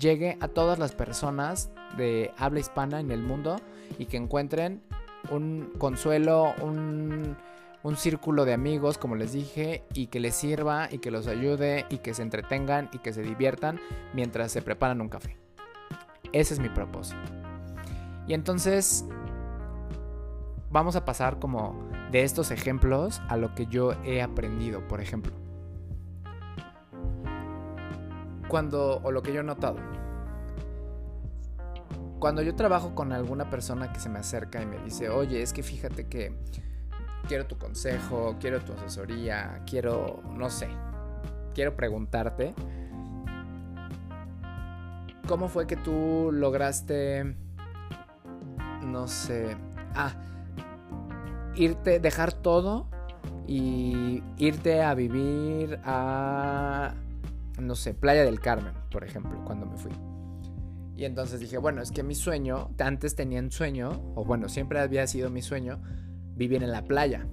llegue 0.00 0.38
a 0.40 0.48
todas 0.48 0.78
las 0.78 0.92
personas 0.92 1.70
de 1.98 2.30
habla 2.38 2.60
hispana 2.60 2.98
en 2.98 3.10
el 3.10 3.22
mundo 3.22 3.56
y 3.98 4.06
que 4.06 4.16
encuentren 4.16 4.82
un 5.30 5.72
consuelo, 5.78 6.54
un, 6.60 7.36
un 7.82 7.96
círculo 7.96 8.44
de 8.44 8.52
amigos, 8.52 8.98
como 8.98 9.16
les 9.16 9.32
dije, 9.32 9.84
y 9.94 10.06
que 10.06 10.20
les 10.20 10.34
sirva 10.34 10.88
y 10.90 10.98
que 10.98 11.10
los 11.10 11.26
ayude 11.26 11.86
y 11.90 11.98
que 11.98 12.14
se 12.14 12.22
entretengan 12.22 12.88
y 12.92 12.98
que 12.98 13.12
se 13.12 13.22
diviertan 13.22 13.80
mientras 14.12 14.52
se 14.52 14.62
preparan 14.62 15.00
un 15.00 15.08
café. 15.08 15.36
Ese 16.32 16.54
es 16.54 16.60
mi 16.60 16.68
propósito. 16.68 17.20
Y 18.26 18.34
entonces 18.34 19.04
vamos 20.70 20.96
a 20.96 21.04
pasar 21.04 21.38
como 21.38 21.88
de 22.10 22.22
estos 22.22 22.50
ejemplos 22.50 23.20
a 23.28 23.36
lo 23.36 23.54
que 23.54 23.66
yo 23.66 23.92
he 24.04 24.22
aprendido, 24.22 24.86
por 24.86 25.00
ejemplo. 25.00 25.32
Cuando, 28.48 29.00
o 29.02 29.10
lo 29.10 29.22
que 29.22 29.32
yo 29.32 29.40
he 29.40 29.44
notado. 29.44 29.76
Cuando 32.22 32.40
yo 32.40 32.54
trabajo 32.54 32.94
con 32.94 33.12
alguna 33.12 33.50
persona 33.50 33.92
que 33.92 33.98
se 33.98 34.08
me 34.08 34.20
acerca 34.20 34.62
y 34.62 34.66
me 34.66 34.78
dice, 34.78 35.08
oye, 35.08 35.42
es 35.42 35.52
que 35.52 35.64
fíjate 35.64 36.06
que 36.06 36.32
quiero 37.26 37.48
tu 37.48 37.58
consejo, 37.58 38.36
quiero 38.38 38.60
tu 38.60 38.74
asesoría, 38.74 39.60
quiero, 39.68 40.22
no 40.36 40.48
sé, 40.48 40.68
quiero 41.52 41.74
preguntarte, 41.74 42.54
¿cómo 45.26 45.48
fue 45.48 45.66
que 45.66 45.76
tú 45.76 46.30
lograste 46.32 47.34
no 48.84 49.08
sé, 49.08 49.56
ah, 49.96 50.12
irte, 51.56 51.98
dejar 51.98 52.32
todo 52.32 52.86
y 53.48 54.22
irte 54.36 54.84
a 54.84 54.94
vivir 54.94 55.80
a, 55.84 56.94
no 57.58 57.74
sé, 57.74 57.94
Playa 57.94 58.22
del 58.22 58.38
Carmen, 58.38 58.74
por 58.92 59.02
ejemplo, 59.02 59.44
cuando 59.44 59.66
me 59.66 59.76
fui. 59.76 60.11
Y 60.96 61.04
entonces 61.04 61.40
dije, 61.40 61.58
bueno, 61.58 61.82
es 61.82 61.90
que 61.90 62.02
mi 62.02 62.14
sueño, 62.14 62.70
antes 62.78 63.14
tenía 63.14 63.40
un 63.40 63.50
sueño, 63.50 64.12
o 64.14 64.24
bueno, 64.24 64.48
siempre 64.48 64.78
había 64.78 65.06
sido 65.06 65.30
mi 65.30 65.42
sueño, 65.42 65.80
vivir 66.34 66.62
en 66.62 66.70
la 66.70 66.84
playa, 66.84 67.26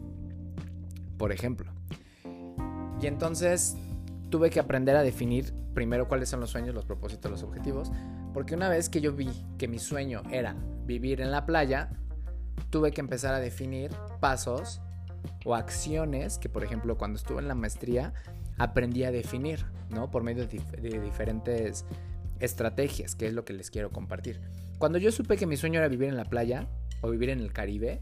por 1.17 1.31
ejemplo. 1.31 1.71
Y 3.01 3.07
entonces 3.07 3.75
tuve 4.29 4.49
que 4.49 4.59
aprender 4.59 4.95
a 4.95 5.03
definir 5.03 5.53
primero 5.73 6.07
cuáles 6.07 6.29
son 6.29 6.39
los 6.39 6.49
sueños, 6.49 6.75
los 6.75 6.85
propósitos, 6.85 7.31
los 7.31 7.43
objetivos, 7.43 7.91
porque 8.33 8.55
una 8.55 8.69
vez 8.69 8.89
que 8.89 9.01
yo 9.01 9.13
vi 9.13 9.29
que 9.57 9.67
mi 9.67 9.79
sueño 9.79 10.23
era 10.31 10.55
vivir 10.85 11.21
en 11.21 11.31
la 11.31 11.45
playa, 11.45 11.89
tuve 12.69 12.91
que 12.91 13.01
empezar 13.01 13.33
a 13.33 13.39
definir 13.39 13.91
pasos 14.19 14.81
o 15.45 15.55
acciones 15.55 16.37
que, 16.37 16.49
por 16.49 16.63
ejemplo, 16.63 16.97
cuando 16.97 17.17
estuve 17.17 17.39
en 17.39 17.47
la 17.47 17.55
maestría, 17.55 18.13
aprendí 18.57 19.03
a 19.03 19.11
definir, 19.11 19.65
¿no? 19.89 20.11
Por 20.11 20.23
medio 20.23 20.47
de, 20.47 20.99
diferentes 20.99 21.85
estrategias, 22.39 23.15
que 23.15 23.27
es 23.27 23.33
lo 23.33 23.45
que 23.45 23.53
les 23.53 23.69
quiero 23.71 23.89
compartir. 23.89 24.39
Cuando 24.77 24.97
yo 24.97 25.11
supe 25.11 25.37
que 25.37 25.45
mi 25.45 25.57
sueño 25.57 25.79
era 25.79 25.87
vivir 25.87 26.09
en 26.09 26.17
la 26.17 26.25
playa 26.25 26.67
o 27.01 27.09
vivir 27.09 27.29
en 27.29 27.39
el 27.39 27.51
Caribe, 27.51 28.01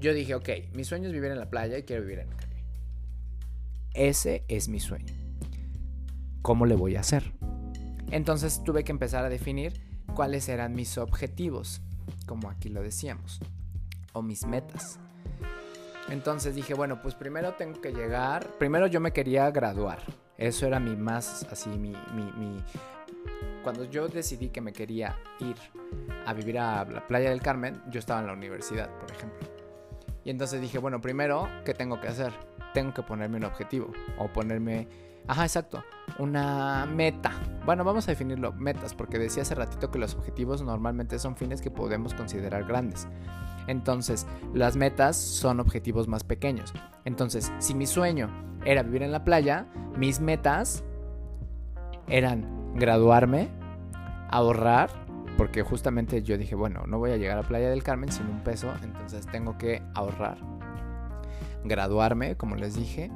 yo 0.00 0.12
dije, 0.12 0.34
ok, 0.34 0.48
mi 0.72 0.84
sueño 0.84 1.08
es 1.08 1.12
vivir 1.12 1.30
en 1.30 1.38
la 1.38 1.50
playa 1.50 1.78
y 1.78 1.82
quiero 1.82 2.02
vivir 2.02 2.20
en 2.20 2.28
el 2.28 2.36
Caribe. 2.36 2.62
Ese 3.94 4.44
es 4.48 4.68
mi 4.68 4.80
sueño. 4.80 5.14
¿Cómo 6.42 6.66
le 6.66 6.76
voy 6.76 6.96
a 6.96 7.00
hacer? 7.00 7.32
Entonces 8.10 8.62
tuve 8.62 8.84
que 8.84 8.92
empezar 8.92 9.24
a 9.24 9.28
definir 9.28 9.80
cuáles 10.14 10.48
eran 10.48 10.74
mis 10.74 10.98
objetivos, 10.98 11.80
como 12.26 12.50
aquí 12.50 12.68
lo 12.68 12.82
decíamos, 12.82 13.40
o 14.12 14.22
mis 14.22 14.46
metas. 14.46 14.98
Entonces 16.08 16.54
dije, 16.54 16.74
bueno, 16.74 17.02
pues 17.02 17.14
primero 17.14 17.54
tengo 17.54 17.80
que 17.80 17.92
llegar, 17.92 18.46
primero 18.58 18.86
yo 18.86 19.00
me 19.00 19.12
quería 19.12 19.50
graduar, 19.50 19.98
eso 20.38 20.66
era 20.66 20.80
mi 20.80 20.96
más, 20.96 21.46
así, 21.50 21.70
mi, 21.70 21.94
mi, 22.14 22.32
mi, 22.32 22.62
cuando 23.62 23.84
yo 23.84 24.08
decidí 24.08 24.48
que 24.48 24.60
me 24.60 24.72
quería 24.72 25.16
ir 25.40 25.56
a 26.24 26.32
vivir 26.32 26.58
a 26.58 26.84
la 26.84 27.06
playa 27.06 27.30
del 27.30 27.42
Carmen, 27.42 27.82
yo 27.90 27.98
estaba 27.98 28.20
en 28.20 28.26
la 28.26 28.32
universidad, 28.32 28.90
por 28.98 29.10
ejemplo. 29.10 29.48
Y 30.24 30.30
entonces 30.30 30.60
dije, 30.60 30.78
bueno, 30.78 31.00
primero, 31.00 31.48
¿qué 31.64 31.72
tengo 31.74 32.00
que 32.00 32.08
hacer? 32.08 32.32
Tengo 32.74 32.92
que 32.92 33.02
ponerme 33.02 33.38
un 33.38 33.44
objetivo 33.44 33.92
o 34.18 34.28
ponerme 34.28 34.88
Ajá, 35.28 35.44
exacto. 35.44 35.82
Una 36.18 36.86
meta. 36.86 37.32
Bueno, 37.64 37.82
vamos 37.84 38.06
a 38.06 38.12
definirlo, 38.12 38.52
metas, 38.52 38.94
porque 38.94 39.18
decía 39.18 39.42
hace 39.42 39.54
ratito 39.54 39.90
que 39.90 39.98
los 39.98 40.14
objetivos 40.14 40.62
normalmente 40.62 41.18
son 41.18 41.36
fines 41.36 41.60
que 41.60 41.70
podemos 41.70 42.14
considerar 42.14 42.64
grandes. 42.64 43.08
Entonces, 43.66 44.26
las 44.54 44.76
metas 44.76 45.16
son 45.16 45.58
objetivos 45.58 46.06
más 46.06 46.22
pequeños. 46.22 46.72
Entonces, 47.04 47.52
si 47.58 47.74
mi 47.74 47.86
sueño 47.86 48.30
era 48.66 48.82
vivir 48.82 49.02
en 49.02 49.12
la 49.12 49.24
playa, 49.24 49.66
mis 49.96 50.20
metas 50.20 50.84
eran 52.08 52.74
graduarme, 52.74 53.48
ahorrar, 54.28 54.90
porque 55.38 55.62
justamente 55.62 56.22
yo 56.22 56.36
dije, 56.36 56.54
bueno, 56.54 56.84
no 56.86 56.98
voy 56.98 57.12
a 57.12 57.16
llegar 57.16 57.38
a 57.38 57.42
Playa 57.42 57.70
del 57.70 57.82
Carmen 57.82 58.10
sin 58.10 58.26
un 58.26 58.40
peso, 58.40 58.72
entonces 58.82 59.26
tengo 59.26 59.56
que 59.56 59.82
ahorrar, 59.94 60.38
graduarme, 61.64 62.36
como 62.36 62.56
les 62.56 62.74
dije, 62.74 63.10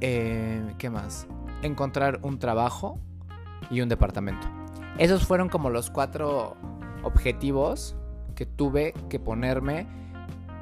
eh, 0.00 0.74
¿Qué 0.78 0.88
más? 0.88 1.26
Encontrar 1.62 2.20
un 2.22 2.38
trabajo 2.38 2.98
y 3.70 3.82
un 3.82 3.88
departamento. 3.88 4.46
Esos 4.98 5.26
fueron 5.26 5.48
como 5.48 5.68
los 5.68 5.90
cuatro 5.90 6.56
objetivos 7.02 7.96
que 8.34 8.46
tuve 8.46 8.94
que 9.10 9.20
ponerme 9.20 9.86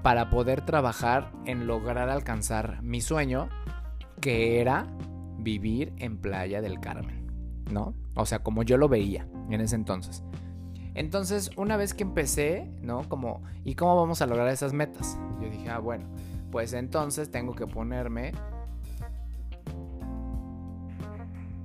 para 0.02 0.30
poder 0.30 0.64
trabajar 0.64 1.32
en 1.44 1.66
lograr 1.66 2.08
alcanzar 2.08 2.82
mi 2.82 3.00
sueño, 3.00 3.48
que 4.20 4.60
era 4.60 4.86
vivir 5.38 5.92
en 5.98 6.18
Playa 6.18 6.60
del 6.60 6.80
Carmen, 6.80 7.26
¿no? 7.70 7.94
O 8.14 8.26
sea, 8.26 8.40
como 8.40 8.62
yo 8.62 8.76
lo 8.76 8.88
veía 8.88 9.28
en 9.50 9.60
ese 9.60 9.76
entonces. 9.76 10.22
Entonces, 10.94 11.50
una 11.56 11.76
vez 11.76 11.94
que 11.94 12.02
empecé, 12.02 12.70
¿no? 12.82 13.08
Como, 13.08 13.42
¿y 13.64 13.74
cómo 13.76 13.96
vamos 13.96 14.20
a 14.20 14.26
lograr 14.26 14.48
esas 14.48 14.72
metas? 14.72 15.18
Yo 15.40 15.48
dije, 15.48 15.68
ah, 15.70 15.78
bueno, 15.78 16.06
pues 16.50 16.72
entonces 16.72 17.30
tengo 17.30 17.54
que 17.54 17.66
ponerme 17.66 18.32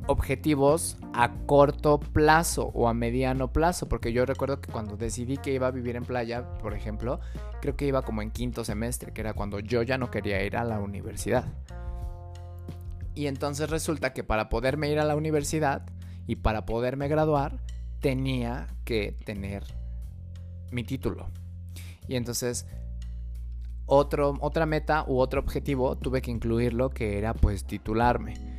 objetivos 0.07 0.97
a 1.13 1.31
corto 1.45 1.99
plazo 1.99 2.71
o 2.73 2.87
a 2.87 2.93
mediano 2.93 3.51
plazo, 3.51 3.87
porque 3.87 4.11
yo 4.11 4.25
recuerdo 4.25 4.59
que 4.61 4.71
cuando 4.71 4.97
decidí 4.97 5.37
que 5.37 5.53
iba 5.53 5.67
a 5.67 5.71
vivir 5.71 5.95
en 5.95 6.05
playa, 6.05 6.57
por 6.59 6.73
ejemplo, 6.73 7.19
creo 7.61 7.75
que 7.75 7.87
iba 7.87 8.01
como 8.01 8.21
en 8.21 8.31
quinto 8.31 8.63
semestre, 8.63 9.13
que 9.13 9.21
era 9.21 9.33
cuando 9.33 9.59
yo 9.59 9.81
ya 9.83 9.97
no 9.97 10.11
quería 10.11 10.43
ir 10.43 10.57
a 10.57 10.63
la 10.63 10.79
universidad. 10.79 11.45
Y 13.15 13.27
entonces 13.27 13.69
resulta 13.69 14.13
que 14.13 14.23
para 14.23 14.49
poderme 14.49 14.89
ir 14.89 14.99
a 14.99 15.05
la 15.05 15.15
universidad 15.15 15.85
y 16.27 16.37
para 16.37 16.65
poderme 16.65 17.07
graduar, 17.07 17.59
tenía 17.99 18.67
que 18.85 19.15
tener 19.25 19.63
mi 20.71 20.83
título. 20.83 21.29
Y 22.07 22.15
entonces 22.15 22.65
otro, 23.85 24.33
otra 24.41 24.65
meta 24.65 25.05
u 25.07 25.19
otro 25.19 25.39
objetivo 25.39 25.95
tuve 25.97 26.21
que 26.21 26.31
incluirlo 26.31 26.89
que 26.89 27.17
era 27.17 27.33
pues 27.33 27.65
titularme 27.65 28.52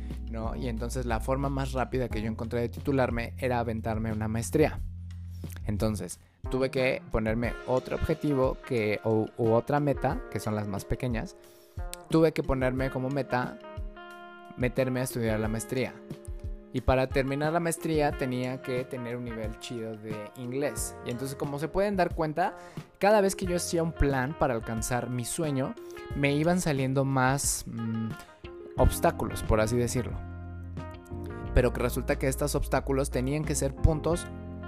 y 0.55 0.67
entonces 0.67 1.05
la 1.05 1.19
forma 1.19 1.49
más 1.49 1.71
rápida 1.71 2.09
que 2.09 2.21
yo 2.21 2.29
encontré 2.29 2.61
de 2.61 2.69
titularme 2.69 3.33
era 3.37 3.59
aventarme 3.59 4.11
una 4.11 4.27
maestría. 4.27 4.79
Entonces, 5.65 6.19
tuve 6.49 6.69
que 6.69 7.01
ponerme 7.11 7.53
otro 7.67 7.95
objetivo 7.95 8.57
que, 8.67 8.99
o, 9.03 9.27
u 9.37 9.51
otra 9.51 9.79
meta, 9.79 10.21
que 10.31 10.39
son 10.39 10.55
las 10.55 10.67
más 10.67 10.85
pequeñas. 10.85 11.35
Tuve 12.09 12.31
que 12.33 12.43
ponerme 12.43 12.89
como 12.89 13.09
meta 13.09 13.57
meterme 14.57 15.01
a 15.01 15.03
estudiar 15.03 15.39
la 15.39 15.47
maestría. 15.47 15.93
Y 16.71 16.81
para 16.81 17.07
terminar 17.07 17.53
la 17.53 17.61
maestría 17.61 18.11
tenía 18.11 18.61
que 18.61 18.83
tener 18.83 19.15
un 19.15 19.23
nivel 19.23 19.57
chido 19.59 19.95
de 19.95 20.29
inglés. 20.35 20.95
Y 21.05 21.11
entonces 21.11 21.37
como 21.37 21.57
se 21.57 21.69
pueden 21.69 21.95
dar 21.95 22.13
cuenta, 22.13 22.57
cada 22.99 23.21
vez 23.21 23.35
que 23.35 23.45
yo 23.45 23.55
hacía 23.55 23.81
un 23.81 23.93
plan 23.93 24.35
para 24.37 24.53
alcanzar 24.53 25.09
mi 25.09 25.23
sueño, 25.23 25.73
me 26.15 26.35
iban 26.35 26.59
saliendo 26.59 27.05
más 27.05 27.63
mm, 27.67 28.09
obstáculos, 28.77 29.43
por 29.43 29.61
así 29.61 29.77
decirlo. 29.77 30.17
Pero 31.53 31.71
que 31.73 31.81
resulta 31.81 32.17
que 32.17 32.27
estos 32.27 32.55
obstáculos 32.55 33.09
tenían 33.09 33.45
que 33.45 33.55
ser 33.55 33.75
puntos 33.75 34.27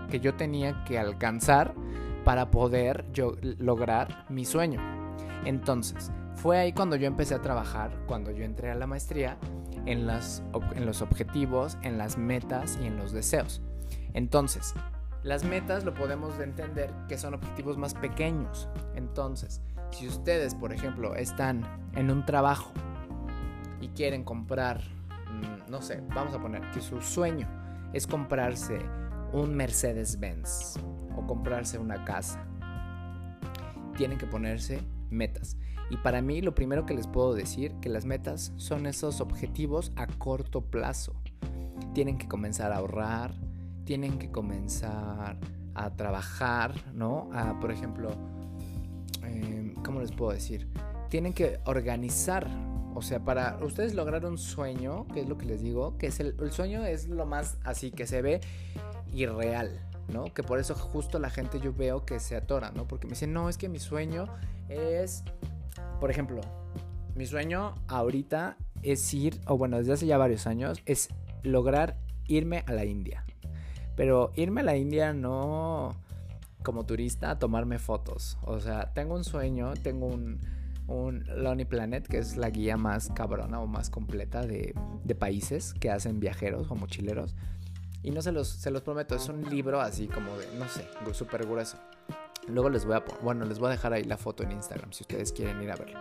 que 0.10 0.20
yo 0.20 0.36
tenía 0.36 0.84
que 0.86 0.98
alcanzar 0.98 1.74
para 2.24 2.50
poder 2.50 3.06
yo 3.12 3.36
lograr 3.42 4.26
mi 4.30 4.46
sueño. 4.46 4.82
Entonces, 5.46 6.12
fue 6.36 6.58
ahí 6.58 6.74
cuando 6.74 6.96
yo 6.96 7.08
empecé 7.08 7.36
a 7.36 7.42
trabajar, 7.42 7.92
cuando 8.06 8.32
yo 8.32 8.44
entré 8.44 8.72
a 8.72 8.76
la 8.76 8.88
maestría, 8.88 9.38
en, 9.86 10.10
en 10.10 10.86
los 10.86 11.02
objetivos, 11.02 11.78
en 11.82 11.98
las 11.98 12.18
metas 12.18 12.78
y 12.82 12.88
en 12.88 12.98
los 12.98 13.12
deseos. 13.12 13.62
Entonces, 14.14 14.74
las 15.24 15.44
metas 15.44 15.84
lo 15.84 15.94
podemos 15.94 16.40
entender 16.40 16.94
que 17.08 17.18
son 17.18 17.34
objetivos 17.34 17.78
más 17.78 17.94
pequeños. 17.94 18.70
Entonces, 18.96 19.62
si 19.92 20.08
ustedes, 20.08 20.56
por 20.56 20.74
ejemplo, 20.74 21.16
están 21.16 21.64
en 21.96 22.12
un 22.12 22.26
trabajo 22.26 22.72
y 23.82 23.90
quieren 23.90 24.24
comprar, 24.24 24.82
mm, 24.82 25.70
no 25.72 25.82
sé, 25.82 26.02
vamos 26.14 26.34
a 26.34 26.42
poner 26.42 26.70
que 26.72 26.82
su 26.82 27.02
sueño 27.02 27.48
es 27.94 28.08
comprarse 28.08 28.80
un 29.34 29.56
Mercedes-Benz 29.56 30.80
o 31.16 31.26
comprarse 31.26 31.78
una 31.78 32.04
casa, 32.06 32.46
tienen 33.96 34.18
que 34.18 34.28
ponerse 34.28 34.82
metas. 35.10 35.58
Y 35.90 35.98
para 35.98 36.22
mí 36.22 36.42
lo 36.42 36.54
primero 36.54 36.86
que 36.86 36.94
les 36.94 37.08
puedo 37.08 37.34
decir 37.34 37.74
que 37.82 37.90
las 37.90 38.06
metas 38.06 38.54
son 38.58 38.86
esos 38.86 39.22
objetivos 39.22 39.92
a 39.96 40.08
corto 40.08 40.62
plazo. 40.62 41.14
Tienen 41.94 42.18
que 42.18 42.28
comenzar 42.28 42.72
a 42.72 42.78
ahorrar, 42.78 43.34
tienen 43.86 44.20
que 44.20 44.30
comenzar 44.32 45.38
a 45.74 45.90
trabajar, 45.96 46.74
¿no? 46.94 47.30
A, 47.34 47.60
por 47.60 47.72
ejemplo, 47.72 48.10
em, 49.24 49.76
¿cómo 49.76 50.02
les 50.02 50.12
puedo 50.12 50.32
decir? 50.34 50.68
Tienen 51.10 51.34
que 51.34 51.60
organizar. 51.66 52.48
O 52.98 53.01
sea, 53.01 53.24
para 53.24 53.58
ustedes 53.63 53.94
lograr 53.94 54.25
un 54.25 54.38
sueño, 54.38 55.08
que 55.13 55.22
es 55.22 55.30
lo 55.30 55.38
que 55.38 55.46
les 55.46 55.62
digo, 55.62 55.98
que 55.98 56.08
es 56.08 56.20
el, 56.20 56.36
el 56.39 56.51
sueño 56.51 56.84
es 56.84 57.08
lo 57.08 57.25
más 57.25 57.58
así 57.63 57.92
que 57.92 58.08
se 58.08 58.22
ve 58.22 58.42
irreal, 59.13 59.80
¿no? 60.12 60.25
Que 60.34 60.44
por 60.44 60.60
eso 60.60 60.75
justo 60.75 61.20
la 61.20 61.30
gente 61.30 61.60
yo 61.60 61.74
veo 61.74 62.06
que 62.06 62.20
se 62.20 62.36
atora, 62.36 62.72
¿no? 62.72 62.88
Porque 62.88 63.08
me 63.08 63.12
dicen, 63.12 63.34
no, 63.34 63.50
es 63.50 63.58
que 63.58 63.70
mi 63.70 63.80
sueño 63.80 64.25
es 64.68 65.24
por 66.00 66.12
ejemplo, 66.12 66.42
mi 67.16 67.25
sueño 67.25 67.74
ahorita 67.88 68.58
es 68.84 69.13
ir, 69.13 69.39
o 69.48 69.58
bueno, 69.58 69.77
desde 69.77 69.94
hace 69.94 70.06
ya 70.06 70.18
varios 70.18 70.46
años, 70.46 70.82
es 70.86 71.10
lograr 71.44 71.98
irme 72.27 72.63
a 72.68 72.74
la 72.74 72.86
India. 72.86 73.25
Pero 73.96 74.32
irme 74.36 74.62
a 74.62 74.63
la 74.63 74.77
India 74.77 75.13
no 75.13 75.96
como 76.63 76.86
turista 76.86 77.32
a 77.32 77.39
tomarme 77.39 77.80
fotos. 77.80 78.38
O 78.44 78.60
sea, 78.60 78.94
tengo 78.94 79.16
un 79.16 79.24
sueño, 79.24 79.74
tengo 79.82 80.06
un, 80.06 80.39
un 80.88 81.25
Lonely 81.27 81.65
Planet, 81.65 82.08
que 82.08 82.17
es 82.17 82.38
la 82.38 82.50
guía 82.50 82.77
más 82.77 83.10
cabrona 83.13 83.60
o 83.60 83.67
más 83.67 83.89
completa 83.89 84.41
de, 84.41 84.74
países 85.20 85.74
que 85.74 85.89
hacen 85.89 86.20
viajeros 86.20 86.70
o 86.70 86.75
mochileros. 86.75 87.36
Y 88.03 88.12
no 88.12 88.22
se 88.22 88.32
los, 88.32 88.48
se 88.48 88.72
los 88.72 88.82
prometo, 88.82 89.15
es 89.15 89.27
un 89.27 89.44
libro 89.50 89.82
así 89.82 90.08
como 90.08 90.38
de, 90.38 90.48
no 90.58 90.67
sé, 90.70 90.88
súper 91.13 91.46
grueso. 91.46 91.77
Luego 92.48 92.70
les 92.70 92.86
voy 92.86 92.96
a 92.96 93.03
bueno, 93.22 93.46
les 93.46 93.60
voy 93.60 93.67
a 93.67 93.72
dejar 93.72 93.91
ahí 93.91 94.06
la 94.06 94.15
foto 94.15 94.44
en 94.44 94.53
Instagram 94.53 94.94
si 94.94 95.03
ustedes 95.03 95.34
quieren 95.34 95.62
ir 95.62 95.72
a 95.72 95.75
verlo. 95.75 96.00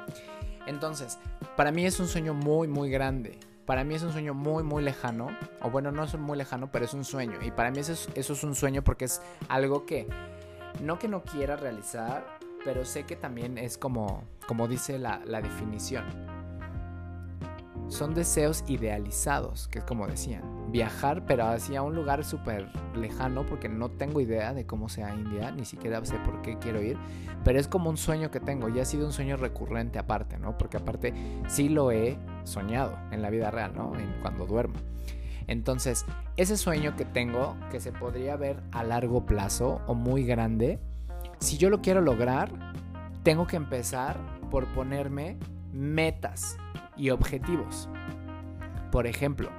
Entonces, 0.67 1.19
para 1.57 1.73
mí 1.73 1.85
es 1.85 1.99
un 1.99 2.07
sueño 2.07 2.35
muy 2.35 2.69
muy 2.69 2.91
grande. 2.91 3.39
Para 3.65 3.83
mí 3.83 3.95
es 3.95 4.03
un 4.05 4.13
sueño 4.13 4.35
muy 4.35 4.63
muy 4.63 4.85
lejano, 4.85 5.29
o 5.61 5.71
bueno, 5.71 5.91
no 5.91 6.05
es 6.05 6.15
muy 6.17 6.39
lejano, 6.39 6.71
pero 6.71 6.85
es 6.85 6.95
un 6.95 7.05
sueño 7.05 7.39
y 7.43 7.51
para 7.51 7.73
mí 7.73 7.81
eso 7.81 7.93
es, 7.93 8.09
eso 8.15 8.35
es 8.35 8.45
un 8.45 8.55
sueño 8.55 8.85
porque 8.85 9.07
es 9.07 9.21
algo 9.49 9.87
que 9.87 10.07
no 10.81 11.01
que 11.01 11.09
no 11.09 11.25
quiera 11.25 11.57
realizar, 11.57 12.36
pero 12.67 12.85
sé 12.85 13.05
que 13.05 13.17
también 13.17 13.57
es 13.57 13.79
como 13.79 14.25
como 14.47 14.69
dice 14.69 14.99
la, 14.99 15.23
la 15.25 15.41
definición. 15.41 16.05
Son 17.89 18.13
deseos 18.13 18.65
idealizados, 18.67 19.69
que 19.69 19.79
es 19.79 19.85
como 19.85 20.07
decían 20.09 20.43
viajar, 20.73 21.25
pero 21.27 21.47
hacia 21.47 21.83
un 21.83 21.95
lugar 21.95 22.25
súper 22.25 22.69
lejano, 22.97 23.47
porque 23.47 23.69
no 23.69 23.89
tengo 23.89 24.21
idea 24.21 24.53
de 24.53 24.67
cómo 24.67 24.89
sea 24.89 25.15
India, 25.15 25.53
ni 25.53 25.65
siquiera 25.65 26.05
sé 26.05 26.17
por 26.19 26.43
qué 26.43 26.59
quiero 26.59 26.83
ir, 26.83 26.99
pero 27.45 27.61
es 27.61 27.69
como 27.69 27.89
un 27.89 27.97
sueño 27.97 28.33
que 28.33 28.41
tengo, 28.41 28.69
y 28.69 28.81
ha 28.81 28.85
sido 28.85 29.07
un 29.07 29.13
sueño 29.13 29.37
recurrente 29.37 30.01
aparte, 30.01 30.37
¿no? 30.37 30.59
Porque 30.59 30.77
aparte 30.77 31.15
sí 31.47 31.69
lo 31.69 31.93
he 31.93 32.19
soñado 32.43 32.99
en 33.13 33.23
la 33.23 33.31
vida 33.31 33.53
real, 33.53 33.73
¿no? 33.77 33.95
En, 33.97 34.13
cuando 34.21 34.45
duermo. 34.45 34.75
Entonces, 35.47 36.05
ese 36.37 36.57
sueño 36.57 36.97
que 36.97 37.05
tengo, 37.05 37.57
que 37.71 37.79
se 37.79 37.93
podría 37.93 38.35
ver 38.35 38.61
a 38.73 38.83
largo 38.83 39.25
plazo 39.25 39.81
o 39.87 39.95
muy 39.95 40.25
grande, 40.25 40.81
si 41.39 41.59
yo 41.59 41.71
lo 41.71 41.81
quiero 41.81 42.01
lograr, 42.01 42.51
tengo 43.23 43.47
que 43.47 43.57
empezar 43.57 44.19
por 44.51 44.67
ponerme 44.69 45.39
metas 45.73 46.57
y 46.97 47.11
objetivos. 47.11 47.89
Por 48.91 49.07
ejemplo, 49.07 49.51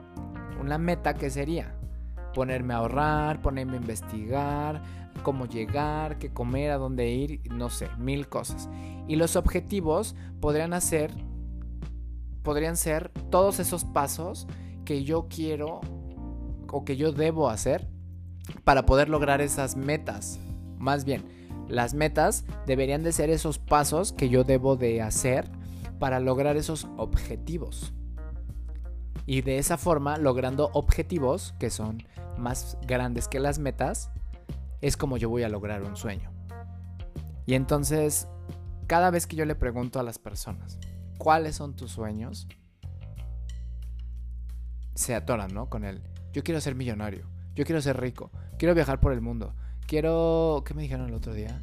una 0.59 0.77
meta 0.77 1.13
que 1.13 1.29
sería 1.29 1.75
ponerme 2.33 2.73
a 2.73 2.77
ahorrar, 2.77 3.41
ponerme 3.41 3.73
a 3.73 3.81
investigar, 3.81 4.81
cómo 5.23 5.45
llegar, 5.45 6.17
qué 6.17 6.31
comer, 6.31 6.71
a 6.71 6.77
dónde 6.77 7.09
ir, 7.09 7.41
no 7.51 7.69
sé, 7.69 7.89
mil 7.97 8.27
cosas. 8.27 8.69
Y 9.07 9.15
los 9.15 9.35
objetivos 9.35 10.15
podrían 10.39 10.73
hacer 10.73 11.11
podrían 12.47 12.77
ser 12.77 13.09
todos 13.29 13.59
esos 13.59 13.83
pasos 13.83 14.47
que 14.85 15.03
yo 15.03 15.27
quiero 15.27 15.81
o 16.71 16.85
que 16.85 16.95
yo 16.95 17.11
debo 17.11 17.49
hacer 17.49 17.89
para 18.63 18.85
poder 18.85 19.09
lograr 19.09 19.41
esas 19.41 19.75
metas. 19.75 20.39
Más 20.77 21.03
bien, 21.03 21.25
las 21.69 21.93
metas 21.93 22.45
deberían 22.65 23.03
de 23.03 23.12
ser 23.12 23.30
esos 23.30 23.60
pasos 23.60 24.13
que 24.13 24.30
yo 24.30 24.43
debo 24.43 24.75
de 24.75 25.01
hacer 25.01 25.49
para 25.99 26.19
lograr 26.19 26.58
esos 26.58 26.88
objetivos 26.97 27.93
y 29.27 29.41
de 29.41 29.60
esa 29.60 29.77
forma 29.77 30.17
logrando 30.17 30.71
objetivos 30.73 31.53
que 31.60 31.69
son 31.69 32.01
más 32.38 32.77
grandes 32.88 33.27
que 33.27 33.39
las 33.39 33.60
metas, 33.60 34.10
es 34.82 34.95
como 34.95 35.17
yo 35.17 35.30
voy 35.30 35.43
a 35.43 35.49
lograr 35.49 35.84
un 35.84 35.97
sueño. 35.97 36.32
Y 37.45 37.53
entonces, 37.53 38.27
cada 38.88 39.12
vez 39.12 39.27
que 39.27 39.36
yo 39.36 39.45
le 39.45 39.56
pregunto 39.56 39.99
a 39.99 40.03
las 40.03 40.17
personas, 40.17 40.80
¿cuáles 41.17 41.58
son 41.58 41.75
tus 41.75 41.91
sueños? 41.91 42.47
Se 44.95 45.13
atoran, 45.13 45.53
¿no? 45.53 45.69
Con 45.69 45.84
él. 45.84 46.01
Yo 46.32 46.41
quiero 46.43 46.62
ser 46.62 46.75
millonario, 46.75 47.27
yo 47.53 47.65
quiero 47.65 47.82
ser 47.82 47.99
rico, 47.99 48.32
quiero 48.58 48.75
viajar 48.75 49.01
por 49.01 49.12
el 49.12 49.19
mundo, 49.19 49.56
quiero... 49.88 50.63
¿Qué 50.65 50.73
me 50.73 50.84
dijeron 50.84 51.08
el 51.08 51.15
otro 51.15 51.34
día? 51.34 51.60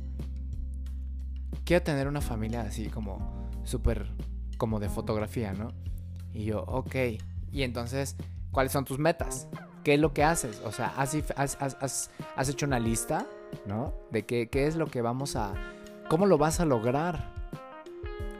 Quiero 1.64 1.82
tener 1.82 2.08
una 2.08 2.20
familia 2.20 2.62
así 2.62 2.88
como 2.88 3.48
súper 3.64 4.08
como 4.58 4.80
de 4.80 4.88
fotografía, 4.88 5.52
¿no? 5.52 5.72
Y 6.32 6.46
yo, 6.46 6.62
ok, 6.62 6.94
y 7.52 7.62
entonces, 7.62 8.16
¿cuáles 8.50 8.72
son 8.72 8.84
tus 8.84 8.98
metas? 8.98 9.46
¿Qué 9.84 9.94
es 9.94 10.00
lo 10.00 10.12
que 10.12 10.24
haces? 10.24 10.60
O 10.64 10.72
sea, 10.72 10.94
¿has, 10.96 11.14
hecho 12.48 12.66
una 12.66 12.80
lista, 12.80 13.26
¿no? 13.66 13.94
De 14.10 14.24
qué, 14.24 14.48
es 14.52 14.76
lo 14.76 14.86
que 14.86 15.02
vamos 15.02 15.36
a... 15.36 15.54
¿Cómo 16.08 16.26
lo 16.26 16.38
vas 16.38 16.60
a 16.60 16.64
lograr? 16.64 17.30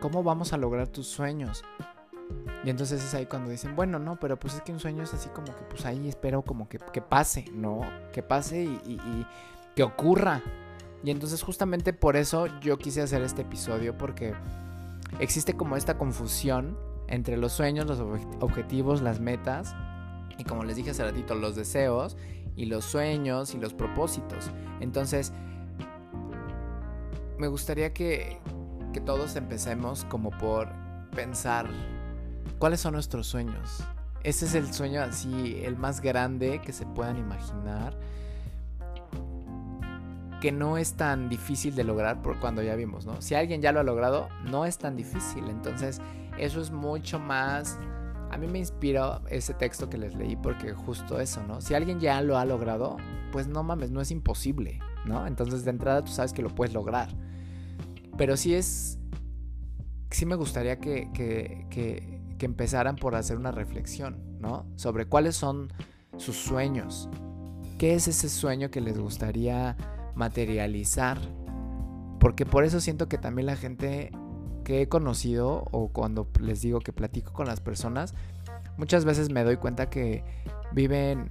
¿Cómo 0.00 0.22
vamos 0.22 0.52
a 0.52 0.56
lograr 0.56 0.88
tus 0.88 1.06
sueños? 1.06 1.62
Y 2.64 2.70
entonces 2.70 3.04
es 3.04 3.14
ahí 3.14 3.26
cuando 3.26 3.50
dicen, 3.50 3.76
bueno, 3.76 3.98
no, 3.98 4.18
pero 4.18 4.38
pues 4.38 4.54
es 4.54 4.62
que 4.62 4.72
un 4.72 4.80
sueño 4.80 5.02
es 5.02 5.12
así 5.12 5.28
como 5.28 5.54
que 5.54 5.64
pues 5.68 5.84
ahí 5.84 6.08
espero 6.08 6.42
como 6.42 6.68
que, 6.68 6.78
pase, 6.78 7.44
¿no? 7.52 7.82
Que 8.12 8.22
pase 8.22 8.62
y, 8.62 9.26
que 9.74 9.82
ocurra. 9.82 10.42
Y 11.02 11.10
entonces 11.10 11.42
justamente 11.42 11.92
por 11.92 12.16
eso 12.16 12.46
yo 12.60 12.78
quise 12.78 13.02
hacer 13.02 13.22
este 13.22 13.42
episodio 13.42 13.96
porque 13.96 14.34
existe 15.18 15.54
como 15.54 15.76
esta 15.76 15.98
confusión 15.98 16.78
entre 17.08 17.36
los 17.36 17.52
sueños, 17.52 17.86
los 17.86 18.00
objetivos, 18.40 19.02
las 19.02 19.20
metas 19.20 19.74
y 20.38 20.44
como 20.44 20.64
les 20.64 20.76
dije 20.76 20.90
hace 20.90 21.04
ratito, 21.04 21.34
los 21.34 21.56
deseos 21.56 22.16
y 22.56 22.66
los 22.66 22.84
sueños 22.84 23.54
y 23.54 23.58
los 23.58 23.74
propósitos. 23.74 24.50
Entonces, 24.80 25.32
me 27.38 27.48
gustaría 27.48 27.92
que, 27.92 28.40
que 28.92 29.00
todos 29.00 29.36
empecemos 29.36 30.04
como 30.04 30.30
por 30.30 30.68
pensar 31.14 31.68
cuáles 32.58 32.80
son 32.80 32.94
nuestros 32.94 33.26
sueños. 33.26 33.84
Ese 34.22 34.46
es 34.46 34.54
el 34.54 34.72
sueño 34.72 35.02
así, 35.02 35.60
el 35.64 35.76
más 35.76 36.00
grande 36.00 36.60
que 36.64 36.72
se 36.72 36.86
puedan 36.86 37.18
imaginar. 37.18 37.94
Que 40.44 40.52
no 40.52 40.76
es 40.76 40.92
tan 40.92 41.30
difícil 41.30 41.74
de 41.74 41.84
lograr 41.84 42.20
por 42.20 42.38
cuando 42.38 42.62
ya 42.62 42.76
vimos, 42.76 43.06
¿no? 43.06 43.22
Si 43.22 43.34
alguien 43.34 43.62
ya 43.62 43.72
lo 43.72 43.80
ha 43.80 43.82
logrado, 43.82 44.28
no 44.44 44.66
es 44.66 44.76
tan 44.76 44.94
difícil. 44.94 45.48
Entonces, 45.48 46.02
eso 46.36 46.60
es 46.60 46.70
mucho 46.70 47.18
más... 47.18 47.78
A 48.30 48.36
mí 48.36 48.46
me 48.46 48.58
inspiró 48.58 49.22
ese 49.30 49.54
texto 49.54 49.88
que 49.88 49.96
les 49.96 50.14
leí 50.14 50.36
porque 50.36 50.74
justo 50.74 51.18
eso, 51.18 51.42
¿no? 51.44 51.62
Si 51.62 51.72
alguien 51.72 51.98
ya 51.98 52.20
lo 52.20 52.36
ha 52.36 52.44
logrado, 52.44 52.98
pues 53.32 53.48
no 53.48 53.62
mames, 53.62 53.90
no 53.90 54.02
es 54.02 54.10
imposible, 54.10 54.80
¿no? 55.06 55.26
Entonces 55.26 55.64
de 55.64 55.70
entrada 55.70 56.04
tú 56.04 56.12
sabes 56.12 56.34
que 56.34 56.42
lo 56.42 56.54
puedes 56.54 56.74
lograr. 56.74 57.08
Pero 58.18 58.36
sí 58.36 58.54
es... 58.54 58.98
Sí 60.10 60.26
me 60.26 60.34
gustaría 60.34 60.78
que, 60.78 61.10
que, 61.14 61.66
que, 61.70 62.44
empezaran 62.44 62.96
por 62.96 63.14
hacer 63.14 63.38
una 63.38 63.50
reflexión, 63.50 64.38
¿no? 64.40 64.66
Sobre 64.76 65.06
cuáles 65.06 65.36
son 65.36 65.72
sus 66.18 66.36
sueños. 66.36 67.08
¿Qué 67.78 67.94
es 67.94 68.08
ese 68.08 68.28
sueño 68.28 68.70
que 68.70 68.82
les 68.82 68.98
gustaría 68.98 69.74
materializar? 70.14 71.18
Porque 72.20 72.46
por 72.46 72.64
eso 72.64 72.80
siento 72.80 73.08
que 73.08 73.18
también 73.18 73.46
la 73.46 73.56
gente 73.56 74.10
que 74.64 74.82
he 74.82 74.88
conocido 74.88 75.66
o 75.70 75.88
cuando 75.88 76.28
les 76.40 76.62
digo 76.62 76.80
que 76.80 76.92
platico 76.92 77.32
con 77.32 77.46
las 77.46 77.60
personas, 77.60 78.14
muchas 78.76 79.04
veces 79.04 79.30
me 79.30 79.44
doy 79.44 79.56
cuenta 79.56 79.90
que 79.90 80.24
viven 80.72 81.30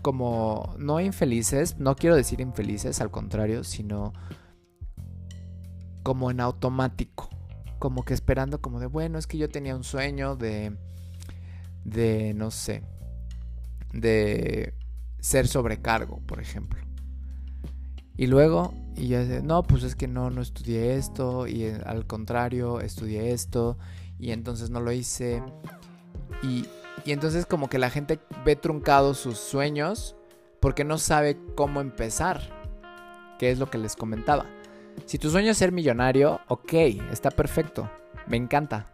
como 0.00 0.74
no 0.78 1.00
infelices, 1.00 1.78
no 1.78 1.94
quiero 1.94 2.16
decir 2.16 2.40
infelices, 2.40 3.00
al 3.00 3.10
contrario, 3.10 3.64
sino 3.64 4.12
como 6.02 6.30
en 6.30 6.40
automático, 6.40 7.28
como 7.78 8.04
que 8.04 8.14
esperando 8.14 8.60
como 8.60 8.80
de, 8.80 8.86
bueno, 8.86 9.18
es 9.18 9.26
que 9.26 9.38
yo 9.38 9.48
tenía 9.48 9.76
un 9.76 9.84
sueño 9.84 10.34
de, 10.34 10.76
de, 11.84 12.34
no 12.34 12.50
sé, 12.50 12.82
de 13.92 14.74
ser 15.20 15.46
sobrecargo, 15.46 16.18
por 16.26 16.40
ejemplo. 16.40 16.80
Y 18.16 18.26
luego, 18.26 18.74
y 18.96 19.08
ya 19.08 19.24
sé, 19.24 19.42
no, 19.42 19.62
pues 19.62 19.82
es 19.84 19.96
que 19.96 20.06
no, 20.06 20.30
no 20.30 20.42
estudié 20.42 20.96
esto, 20.96 21.46
y 21.46 21.64
eh, 21.64 21.80
al 21.86 22.06
contrario, 22.06 22.80
estudié 22.80 23.32
esto, 23.32 23.78
y 24.18 24.32
entonces 24.32 24.70
no 24.70 24.80
lo 24.80 24.92
hice. 24.92 25.42
Y, 26.42 26.66
y 27.04 27.12
entonces 27.12 27.46
como 27.46 27.68
que 27.68 27.78
la 27.78 27.90
gente 27.90 28.20
ve 28.44 28.56
truncados 28.56 29.18
sus 29.18 29.38
sueños 29.38 30.16
porque 30.60 30.84
no 30.84 30.98
sabe 30.98 31.36
cómo 31.56 31.80
empezar, 31.80 32.40
que 33.38 33.50
es 33.50 33.58
lo 33.58 33.68
que 33.68 33.78
les 33.78 33.96
comentaba. 33.96 34.46
Si 35.06 35.18
tu 35.18 35.30
sueño 35.30 35.50
es 35.50 35.58
ser 35.58 35.72
millonario, 35.72 36.40
ok, 36.48 36.72
está 37.10 37.30
perfecto, 37.30 37.90
me 38.28 38.36
encanta. 38.36 38.92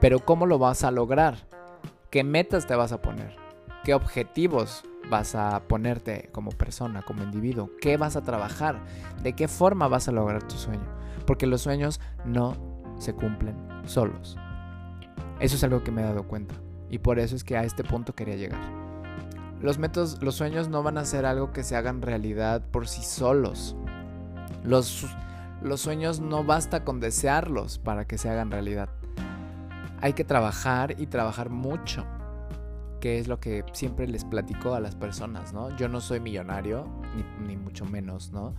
Pero 0.00 0.18
¿cómo 0.20 0.46
lo 0.46 0.58
vas 0.58 0.82
a 0.82 0.90
lograr? 0.90 1.46
¿Qué 2.10 2.24
metas 2.24 2.66
te 2.66 2.74
vas 2.74 2.92
a 2.92 3.00
poner? 3.00 3.36
¿Qué 3.84 3.94
objetivos 3.94 4.84
vas 5.12 5.34
a 5.34 5.68
ponerte 5.68 6.30
como 6.32 6.50
persona, 6.50 7.02
como 7.02 7.22
individuo? 7.22 7.70
¿Qué 7.80 7.98
vas 7.98 8.16
a 8.16 8.22
trabajar? 8.22 8.80
¿De 9.22 9.34
qué 9.34 9.46
forma 9.46 9.86
vas 9.86 10.08
a 10.08 10.12
lograr 10.12 10.42
tu 10.42 10.56
sueño? 10.56 10.88
Porque 11.26 11.46
los 11.46 11.60
sueños 11.60 12.00
no 12.24 12.56
se 12.98 13.12
cumplen 13.12 13.54
solos. 13.84 14.38
Eso 15.38 15.56
es 15.56 15.64
algo 15.64 15.84
que 15.84 15.90
me 15.90 16.00
he 16.00 16.04
dado 16.04 16.26
cuenta. 16.26 16.54
Y 16.90 16.98
por 16.98 17.18
eso 17.18 17.36
es 17.36 17.44
que 17.44 17.58
a 17.58 17.64
este 17.64 17.84
punto 17.84 18.14
quería 18.14 18.36
llegar. 18.36 18.60
Los 19.60 20.34
sueños 20.34 20.68
no 20.68 20.82
van 20.82 20.96
a 20.96 21.04
ser 21.04 21.26
algo 21.26 21.52
que 21.52 21.62
se 21.62 21.76
hagan 21.76 22.00
realidad 22.00 22.62
por 22.70 22.88
sí 22.88 23.02
solos. 23.02 23.76
Los, 24.64 25.06
los 25.62 25.80
sueños 25.80 26.20
no 26.20 26.42
basta 26.42 26.84
con 26.84 27.00
desearlos 27.00 27.78
para 27.78 28.06
que 28.06 28.16
se 28.16 28.30
hagan 28.30 28.50
realidad. 28.50 28.88
Hay 30.00 30.14
que 30.14 30.24
trabajar 30.24 30.96
y 30.98 31.06
trabajar 31.06 31.50
mucho, 31.50 32.04
que 33.02 33.18
es 33.18 33.26
lo 33.26 33.40
que 33.40 33.64
siempre 33.72 34.06
les 34.06 34.24
platico 34.24 34.74
a 34.76 34.80
las 34.80 34.94
personas, 34.94 35.52
¿no? 35.52 35.76
Yo 35.76 35.88
no 35.88 36.00
soy 36.00 36.20
millonario, 36.20 36.86
ni, 37.44 37.56
mucho 37.56 37.84
menos, 37.84 38.30
¿no? 38.30 38.54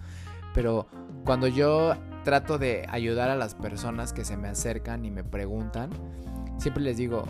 Pero 0.54 0.86
cuando 1.24 1.48
yo 1.48 1.96
trato 2.26 2.58
de 2.58 2.86
ayudar 2.90 3.30
a 3.30 3.38
las 3.38 3.56
personas 3.56 4.12
que 4.12 4.26
se 4.26 4.36
me 4.36 4.50
acercan 4.50 5.06
y 5.06 5.12
me 5.12 5.24
preguntan, 5.24 5.92
siempre 6.58 6.84
les 6.84 6.98
digo, 6.98 7.24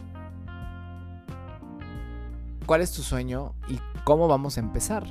¿cuál 2.65 2.81
es 2.81 2.91
tu 2.91 3.03
sueño 3.03 3.53
y 3.69 3.79
cómo 4.05 4.27
vamos 4.27 4.57
a 4.57 4.61
empezar? 4.61 5.05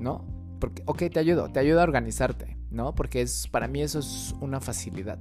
¿No? 0.00 0.24
Porque, 0.58 0.82
ok, 0.86 1.04
te 1.12 1.20
ayudo, 1.20 1.48
te 1.48 1.60
ayudo 1.60 1.80
a 1.80 1.84
organizarte, 1.84 2.58
¿no? 2.72 2.96
Porque 2.96 3.20
es, 3.22 3.46
para 3.46 3.68
mí 3.68 3.82
eso 3.82 4.00
es 4.00 4.34
una 4.40 4.60
facilidad. 4.60 5.20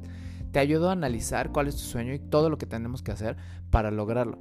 Te 0.55 0.61
ayudo 0.61 0.87
a 0.87 0.93
analizar 0.93 1.51
cuál 1.51 1.67
es 1.67 1.75
tu 1.75 1.81
sueño 1.81 2.13
y 2.13 2.19
todo 2.19 2.49
lo 2.49 2.57
que 2.57 2.65
tenemos 2.65 3.01
que 3.01 3.11
hacer 3.11 3.35
para 3.71 3.91
lograrlo. 3.91 4.37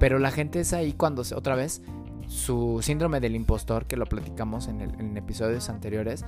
Pero 0.00 0.18
la 0.18 0.30
gente 0.30 0.60
es 0.60 0.72
ahí 0.72 0.94
cuando, 0.94 1.20
otra 1.36 1.56
vez, 1.56 1.82
su 2.26 2.78
síndrome 2.80 3.20
del 3.20 3.36
impostor, 3.36 3.84
que 3.84 3.98
lo 3.98 4.06
platicamos 4.06 4.66
en, 4.66 4.80
en 4.80 5.14
episodios 5.18 5.68
anteriores, 5.68 6.24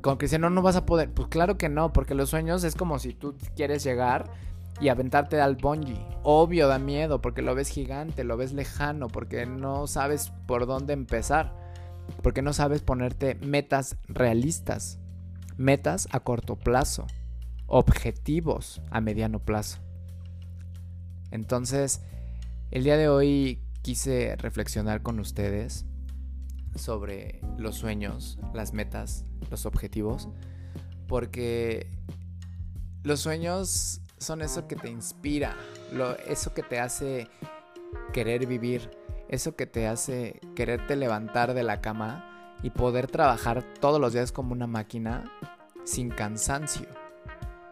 como 0.00 0.18
que 0.18 0.26
dice, 0.26 0.40
no, 0.40 0.50
no 0.50 0.60
vas 0.60 0.74
a 0.74 0.86
poder. 0.86 1.08
Pues 1.12 1.28
claro 1.28 1.56
que 1.56 1.68
no, 1.68 1.92
porque 1.92 2.16
los 2.16 2.30
sueños 2.30 2.64
es 2.64 2.74
como 2.74 2.98
si 2.98 3.14
tú 3.14 3.36
quieres 3.54 3.84
llegar 3.84 4.28
y 4.80 4.88
aventarte 4.88 5.40
al 5.40 5.54
bungee. 5.54 6.04
Obvio 6.24 6.66
da 6.66 6.80
miedo 6.80 7.20
porque 7.20 7.42
lo 7.42 7.54
ves 7.54 7.68
gigante, 7.68 8.24
lo 8.24 8.36
ves 8.36 8.54
lejano, 8.54 9.06
porque 9.06 9.46
no 9.46 9.86
sabes 9.86 10.32
por 10.48 10.66
dónde 10.66 10.94
empezar, 10.94 11.54
porque 12.24 12.42
no 12.42 12.52
sabes 12.52 12.82
ponerte 12.82 13.36
metas 13.36 13.98
realistas, 14.08 14.98
metas 15.56 16.08
a 16.10 16.18
corto 16.18 16.56
plazo, 16.56 17.06
objetivos 17.70 18.82
a 18.90 19.00
mediano 19.00 19.38
plazo. 19.38 19.78
Entonces, 21.30 22.02
el 22.72 22.84
día 22.84 22.96
de 22.96 23.08
hoy 23.08 23.62
quise 23.82 24.36
reflexionar 24.36 25.02
con 25.02 25.20
ustedes 25.20 25.86
sobre 26.74 27.40
los 27.56 27.76
sueños, 27.76 28.38
las 28.52 28.74
metas, 28.74 29.24
los 29.50 29.66
objetivos, 29.66 30.28
porque 31.06 31.88
los 33.04 33.20
sueños 33.20 34.00
son 34.18 34.42
eso 34.42 34.66
que 34.66 34.76
te 34.76 34.90
inspira, 34.90 35.56
eso 36.26 36.52
que 36.52 36.62
te 36.62 36.80
hace 36.80 37.28
querer 38.12 38.46
vivir, 38.46 38.90
eso 39.28 39.54
que 39.54 39.66
te 39.66 39.86
hace 39.86 40.40
quererte 40.56 40.96
levantar 40.96 41.54
de 41.54 41.62
la 41.62 41.80
cama 41.80 42.56
y 42.64 42.70
poder 42.70 43.06
trabajar 43.06 43.64
todos 43.80 44.00
los 44.00 44.12
días 44.12 44.32
como 44.32 44.52
una 44.52 44.66
máquina 44.66 45.32
sin 45.84 46.10
cansancio. 46.10 46.99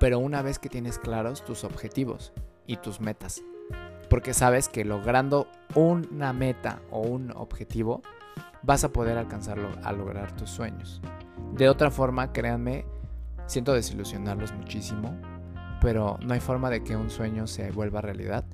Pero 0.00 0.18
una 0.18 0.42
vez 0.42 0.58
que 0.58 0.68
tienes 0.68 0.98
claros 0.98 1.44
tus 1.44 1.64
objetivos 1.64 2.32
y 2.66 2.76
tus 2.76 3.00
metas. 3.00 3.42
Porque 4.08 4.32
sabes 4.32 4.68
que 4.68 4.84
logrando 4.84 5.48
una 5.74 6.32
meta 6.32 6.80
o 6.90 7.00
un 7.00 7.32
objetivo, 7.32 8.02
vas 8.62 8.84
a 8.84 8.92
poder 8.92 9.18
alcanzarlo 9.18 9.68
a 9.82 9.92
lograr 9.92 10.32
tus 10.32 10.50
sueños. 10.50 11.00
De 11.52 11.68
otra 11.68 11.90
forma, 11.90 12.32
créanme, 12.32 12.86
siento 13.46 13.72
desilusionarlos 13.72 14.52
muchísimo, 14.52 15.18
pero 15.80 16.18
no 16.22 16.34
hay 16.34 16.40
forma 16.40 16.70
de 16.70 16.82
que 16.82 16.96
un 16.96 17.10
sueño 17.10 17.46
se 17.46 17.70
vuelva 17.70 18.00
realidad 18.00 18.44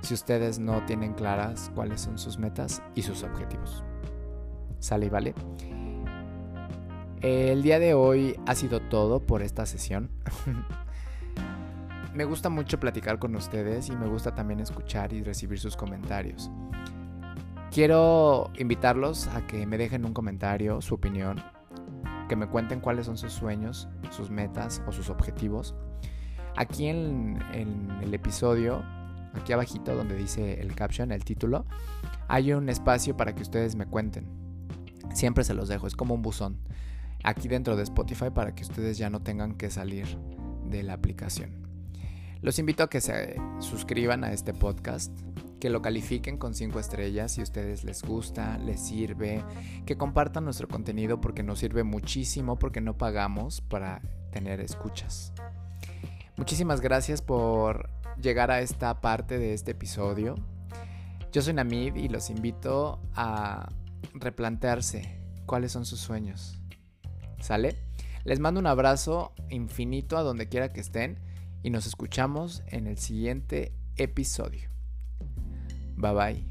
si 0.00 0.14
ustedes 0.14 0.58
no 0.58 0.84
tienen 0.86 1.14
claras 1.14 1.70
cuáles 1.74 2.00
son 2.00 2.18
sus 2.18 2.38
metas 2.38 2.82
y 2.94 3.02
sus 3.02 3.22
objetivos. 3.22 3.84
¿Sale 4.78 5.06
y 5.06 5.08
vale? 5.08 5.34
El 7.20 7.62
día 7.62 7.78
de 7.80 7.94
hoy 7.94 8.38
ha 8.46 8.54
sido 8.54 8.80
todo 8.80 9.20
por 9.20 9.42
esta 9.42 9.66
sesión. 9.66 10.10
me 12.18 12.24
gusta 12.24 12.48
mucho 12.48 12.80
platicar 12.80 13.20
con 13.20 13.36
ustedes 13.36 13.90
y 13.90 13.96
me 13.96 14.08
gusta 14.08 14.34
también 14.34 14.58
escuchar 14.58 15.12
y 15.12 15.22
recibir 15.22 15.60
sus 15.60 15.76
comentarios. 15.76 16.50
Quiero 17.70 18.50
invitarlos 18.58 19.28
a 19.28 19.46
que 19.46 19.64
me 19.68 19.78
dejen 19.78 20.04
un 20.04 20.12
comentario, 20.12 20.80
su 20.80 20.96
opinión, 20.96 21.40
que 22.28 22.34
me 22.34 22.48
cuenten 22.48 22.80
cuáles 22.80 23.06
son 23.06 23.16
sus 23.16 23.32
sueños, 23.32 23.88
sus 24.10 24.30
metas 24.30 24.82
o 24.88 24.90
sus 24.90 25.10
objetivos 25.10 25.76
Aquí 26.56 26.88
en, 26.88 27.38
el 28.02 28.12
episodio, 28.12 28.82
aquí 29.32 29.52
abajito 29.52 29.94
donde 29.94 30.16
dice 30.16 30.60
el 30.60 30.74
caption, 30.74 31.12
el 31.12 31.22
título, 31.24 31.66
hay 32.26 32.52
un 32.52 32.68
espacio 32.68 33.16
para 33.16 33.32
que 33.36 33.42
ustedes 33.42 33.76
me 33.76 33.86
cuenten. 33.86 34.26
Siempre 35.14 35.44
se 35.44 35.54
los 35.54 35.68
dejo, 35.68 35.86
es 35.86 35.94
como 35.94 36.16
un 36.16 36.22
buzón. 36.22 36.58
Aquí 37.22 37.46
dentro 37.46 37.76
de 37.76 37.84
Spotify 37.84 38.30
para 38.34 38.56
que 38.56 38.64
ustedes 38.64 38.98
ya 38.98 39.08
no 39.08 39.22
tengan 39.22 39.54
que 39.54 39.70
salir 39.70 40.18
de 40.68 40.82
la 40.82 40.94
aplicación. 40.94 41.67
Los 42.40 42.60
invito 42.60 42.84
a 42.84 42.88
que 42.88 43.00
se 43.00 43.36
suscriban 43.58 44.22
a 44.22 44.32
este 44.32 44.54
podcast, 44.54 45.12
que 45.58 45.70
lo 45.70 45.82
califiquen 45.82 46.38
con 46.38 46.54
5 46.54 46.78
estrellas 46.78 47.32
si 47.32 47.40
a 47.40 47.44
ustedes 47.44 47.82
les 47.82 48.02
gusta, 48.02 48.58
les 48.58 48.80
sirve, 48.80 49.44
que 49.86 49.96
compartan 49.96 50.44
nuestro 50.44 50.68
contenido 50.68 51.20
porque 51.20 51.42
nos 51.42 51.58
sirve 51.58 51.82
muchísimo 51.82 52.56
porque 52.56 52.80
no 52.80 52.96
pagamos 52.96 53.60
para 53.60 54.00
tener 54.30 54.60
escuchas. 54.60 55.32
Muchísimas 56.36 56.80
gracias 56.80 57.22
por 57.22 57.90
llegar 58.22 58.52
a 58.52 58.60
esta 58.60 59.00
parte 59.00 59.40
de 59.40 59.52
este 59.52 59.72
episodio. 59.72 60.36
Yo 61.32 61.42
soy 61.42 61.54
Namid 61.54 61.96
y 61.96 62.08
los 62.08 62.30
invito 62.30 63.00
a 63.14 63.68
replantearse 64.14 65.20
cuáles 65.44 65.72
son 65.72 65.84
sus 65.84 65.98
sueños. 65.98 66.60
¿Sale? 67.40 67.74
Les 68.22 68.38
mando 68.38 68.60
un 68.60 68.68
abrazo 68.68 69.32
infinito 69.50 70.16
a 70.16 70.22
donde 70.22 70.48
quiera 70.48 70.68
que 70.68 70.80
estén 70.80 71.18
y 71.62 71.70
nos 71.70 71.86
escuchamos 71.86 72.62
en 72.68 72.86
el 72.86 72.98
siguiente 72.98 73.72
episodio. 73.96 74.70
Bye 75.96 76.12
bye. 76.12 76.47